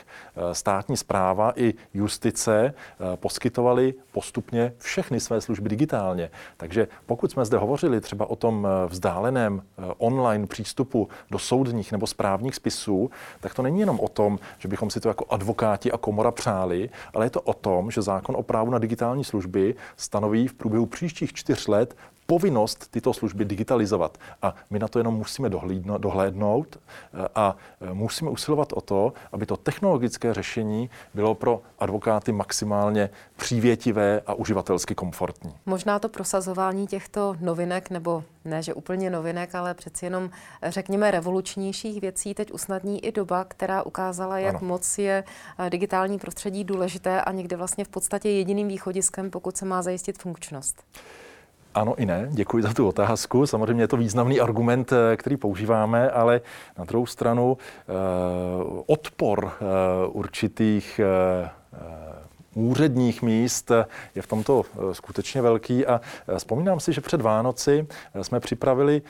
státní 0.52 0.96
zpráva 0.96 1.52
i 1.56 1.74
justice 1.94 2.74
poskytovali 3.16 3.94
postupně 4.12 4.72
všechny 4.78 5.20
své 5.20 5.40
služby 5.40 5.68
digitálně. 5.68 6.30
Takže 6.56 6.88
pokud 7.06 7.30
jsme 7.30 7.44
zde 7.44 7.58
hovořili 7.58 8.00
třeba 8.00 8.30
o 8.30 8.36
tom 8.36 8.66
eh, 8.66 8.88
vzdáleném 8.88 9.62
eh, 9.62 9.82
online 9.98 10.46
přístupu 10.46 11.08
do 11.30 11.38
soudních 11.38 11.92
nebo 11.92 12.06
správních 12.06 12.54
spisů, 12.54 13.10
tak 13.40 13.54
to 13.54 13.62
není 13.62 13.80
jenom 13.80 14.00
o 14.00 14.08
tom, 14.08 14.38
že 14.58 14.68
bychom 14.68 14.90
si 14.90 15.00
to 15.00 15.08
jako 15.08 15.24
advokáti 15.30 15.92
a 15.92 15.98
komora 15.98 16.30
přáli, 16.30 16.90
ale 17.14 17.26
je 17.26 17.30
to 17.30 17.40
o 17.40 17.54
tom, 17.54 17.90
že 17.90 18.02
zákon 18.02 18.36
o 18.36 18.42
právu 18.42 18.70
na 18.70 18.78
digitální 18.78 19.24
služby 19.24 19.74
stanoví 19.96 20.48
v 20.48 20.54
průběhu 20.54 20.86
příštích 20.86 21.32
čtyř 21.32 21.68
let 21.68 21.96
povinnost 22.26 22.90
tyto 22.90 23.12
služby 23.12 23.44
digitalizovat. 23.44 24.18
A 24.42 24.54
my 24.70 24.78
na 24.78 24.88
to 24.88 24.98
jenom 24.98 25.14
musíme 25.14 25.50
dohlédnout 25.98 26.76
eh, 26.76 27.28
a 27.34 27.56
eh, 27.80 27.94
musíme 27.94 28.30
usilovat 28.30 28.72
o 28.72 28.80
to, 28.80 29.12
aby 29.32 29.46
to 29.46 29.56
technologické 29.56 30.34
řešení 30.34 30.90
bylo 31.14 31.34
pro 31.34 31.62
advokáty 31.78 32.32
maximálně 32.32 33.10
přívětivé 33.36 34.20
a 34.26 34.34
uživatelsky 34.34 34.94
komfortní. 34.94 35.54
Možná 35.66 35.98
to 35.98 36.08
prosazování 36.08 36.86
těchto 36.86 37.36
novinek, 37.40 37.90
nebo 37.90 38.24
ne, 38.44 38.62
že 38.62 38.74
úplně 38.74 39.10
novinek, 39.10 39.54
ale 39.54 39.74
přeci 39.74 40.06
jenom 40.06 40.30
řekněme 40.62 41.10
revolučnějších 41.10 42.00
věcí 42.00 42.34
teď 42.34 42.52
usnadní 42.52 43.04
i 43.04 43.12
doba, 43.12 43.44
která 43.44 43.82
ukázala, 43.82 44.38
jak 44.38 44.54
ano. 44.54 44.66
moc 44.66 44.98
je 44.98 45.24
eh, 45.58 45.70
digitální 45.70 46.18
prostředí 46.18 46.64
důležité 46.64 47.20
a 47.22 47.32
někdy 47.32 47.56
vlastně 47.56 47.84
v 47.84 47.88
podstatě 47.88 48.28
jediným 48.28 48.68
východiskem, 48.68 49.30
pokud 49.30 49.56
se 49.56 49.64
má 49.64 49.82
zajistit 49.82 50.18
funkčnost. 50.18 50.84
Ano 51.74 51.94
i 51.96 52.06
ne, 52.06 52.28
děkuji 52.30 52.62
za 52.62 52.72
tu 52.72 52.88
otázku. 52.88 53.46
Samozřejmě 53.46 53.82
je 53.82 53.88
to 53.88 53.96
významný 53.96 54.40
argument, 54.40 54.92
eh, 54.92 55.16
který 55.16 55.36
používáme, 55.36 56.10
ale 56.10 56.40
na 56.78 56.84
druhou 56.84 57.06
stranu 57.06 57.56
eh, 57.58 57.92
odpor 58.86 59.52
eh, 59.52 59.64
určitých 60.06 61.00
úředních 62.54 63.22
míst 63.22 63.70
je 64.14 64.22
v 64.22 64.26
tomto 64.26 64.62
skutečně 64.92 65.42
velký 65.42 65.86
a 65.86 66.00
vzpomínám 66.38 66.80
si, 66.80 66.92
že 66.92 67.00
před 67.00 67.20
Vánoci 67.20 67.86
jsme 68.22 68.40
připravili 68.40 69.02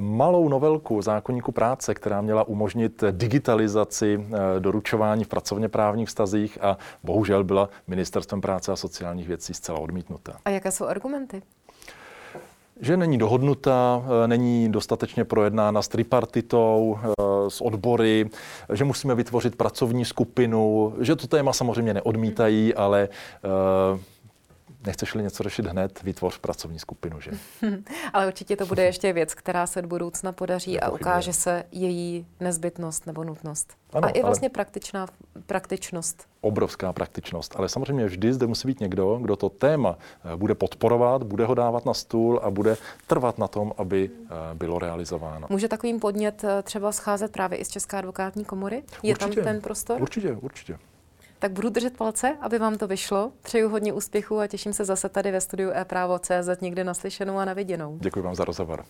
malou 0.00 0.48
novelku 0.48 1.02
zákonníku 1.02 1.52
práce, 1.52 1.94
která 1.94 2.20
měla 2.20 2.48
umožnit 2.48 3.04
digitalizaci 3.10 4.26
doručování 4.58 5.24
v 5.24 5.28
pracovně 5.28 5.68
právních 5.68 6.08
vztazích 6.08 6.58
a 6.62 6.78
bohužel 7.04 7.44
byla 7.44 7.68
ministerstvem 7.86 8.40
práce 8.40 8.72
a 8.72 8.76
sociálních 8.76 9.28
věcí 9.28 9.54
zcela 9.54 9.78
odmítnuta. 9.78 10.36
A 10.44 10.50
jaké 10.50 10.70
jsou 10.70 10.86
argumenty? 10.86 11.42
Že 12.80 12.96
není 12.96 13.18
dohodnuta, 13.18 14.04
eh, 14.24 14.28
není 14.28 14.72
dostatečně 14.72 15.24
projednána 15.24 15.82
s 15.82 15.88
tripartitou, 15.88 16.98
eh, 17.02 17.10
s 17.48 17.60
odbory, 17.60 18.30
že 18.72 18.84
musíme 18.84 19.14
vytvořit 19.14 19.56
pracovní 19.56 20.04
skupinu, 20.04 20.94
že 21.00 21.16
to 21.16 21.26
téma 21.26 21.52
samozřejmě 21.52 21.94
neodmítají, 21.94 22.74
ale 22.74 23.08
eh, 23.44 23.98
nechceš-li 24.86 25.22
něco 25.22 25.42
řešit 25.42 25.66
hned, 25.66 26.02
vytvoř 26.02 26.38
pracovní 26.38 26.78
skupinu, 26.78 27.20
že? 27.20 27.30
Ale 28.12 28.26
určitě 28.26 28.56
to 28.56 28.66
bude 28.66 28.84
ještě 28.84 29.12
věc, 29.12 29.34
která 29.34 29.66
se 29.66 29.82
do 29.82 29.88
budoucna 29.88 30.32
podaří 30.32 30.80
a 30.80 30.90
ukáže 30.90 31.32
se 31.32 31.64
její 31.72 32.26
nezbytnost 32.40 33.06
nebo 33.06 33.24
nutnost. 33.24 33.74
Ano, 33.92 34.08
a 34.08 34.10
i 34.10 34.22
vlastně 34.22 34.48
praktičná, 34.48 35.06
praktičnost. 35.46 36.28
Obrovská 36.40 36.92
praktičnost, 36.92 37.54
ale 37.56 37.68
samozřejmě 37.68 38.06
vždy 38.06 38.32
zde 38.32 38.46
musí 38.46 38.68
být 38.68 38.80
někdo, 38.80 39.18
kdo 39.22 39.36
to 39.36 39.48
téma 39.48 39.98
eh, 39.98 40.36
bude 40.36 40.54
podporovat, 40.54 41.22
bude 41.22 41.44
ho 41.44 41.54
dávat 41.54 41.86
na 41.86 41.94
stůl 41.94 42.40
a 42.42 42.50
bude 42.50 42.76
trvat 43.06 43.38
na 43.38 43.48
tom, 43.48 43.72
aby 43.76 44.10
eh, 44.10 44.28
bylo 44.54 44.78
realizováno. 44.78 45.46
Může 45.50 45.68
takovým 45.68 46.00
podnět 46.00 46.44
eh, 46.44 46.62
třeba 46.62 46.92
scházet 46.92 47.32
právě 47.32 47.58
i 47.58 47.64
z 47.64 47.68
České 47.68 47.96
advokátní 47.96 48.44
komory? 48.44 48.82
Je 49.02 49.14
určitě, 49.14 49.34
tam 49.34 49.44
ten 49.44 49.60
prostor? 49.60 50.02
Určitě, 50.02 50.32
určitě. 50.32 50.78
Tak 51.38 51.52
budu 51.52 51.68
držet 51.68 51.96
palce, 51.96 52.36
aby 52.40 52.58
vám 52.58 52.78
to 52.78 52.86
vyšlo. 52.86 53.32
Přeju 53.42 53.68
hodně 53.68 53.92
úspěchu 53.92 54.38
a 54.40 54.46
těším 54.46 54.72
se 54.72 54.84
zase 54.84 55.08
tady 55.08 55.30
ve 55.30 55.40
studiu 55.40 55.70
e-právo.cz 55.74 56.60
někde 56.60 56.84
naslyšenou 56.84 57.38
a 57.38 57.44
naviděnou. 57.44 57.98
Děkuji 58.00 58.22
vám 58.22 58.34
za 58.34 58.44
rozhovor. 58.44 58.84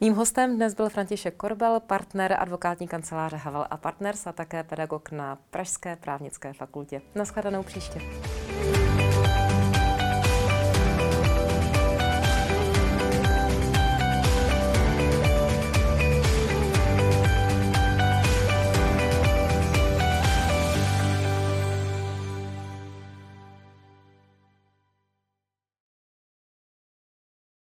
Mým 0.00 0.14
hostem 0.14 0.56
dnes 0.56 0.74
byl 0.74 0.88
František 0.88 1.36
Korbel, 1.36 1.80
partner 1.80 2.36
advokátní 2.38 2.88
kanceláře 2.88 3.36
Havel 3.36 3.66
a 3.70 3.76
Partners 3.76 4.26
a 4.26 4.32
také 4.32 4.64
pedagog 4.64 5.10
na 5.10 5.38
Pražské 5.50 5.96
právnické 5.96 6.52
fakultě. 6.52 7.02
Naschledanou 7.14 7.62
příště. 7.62 8.00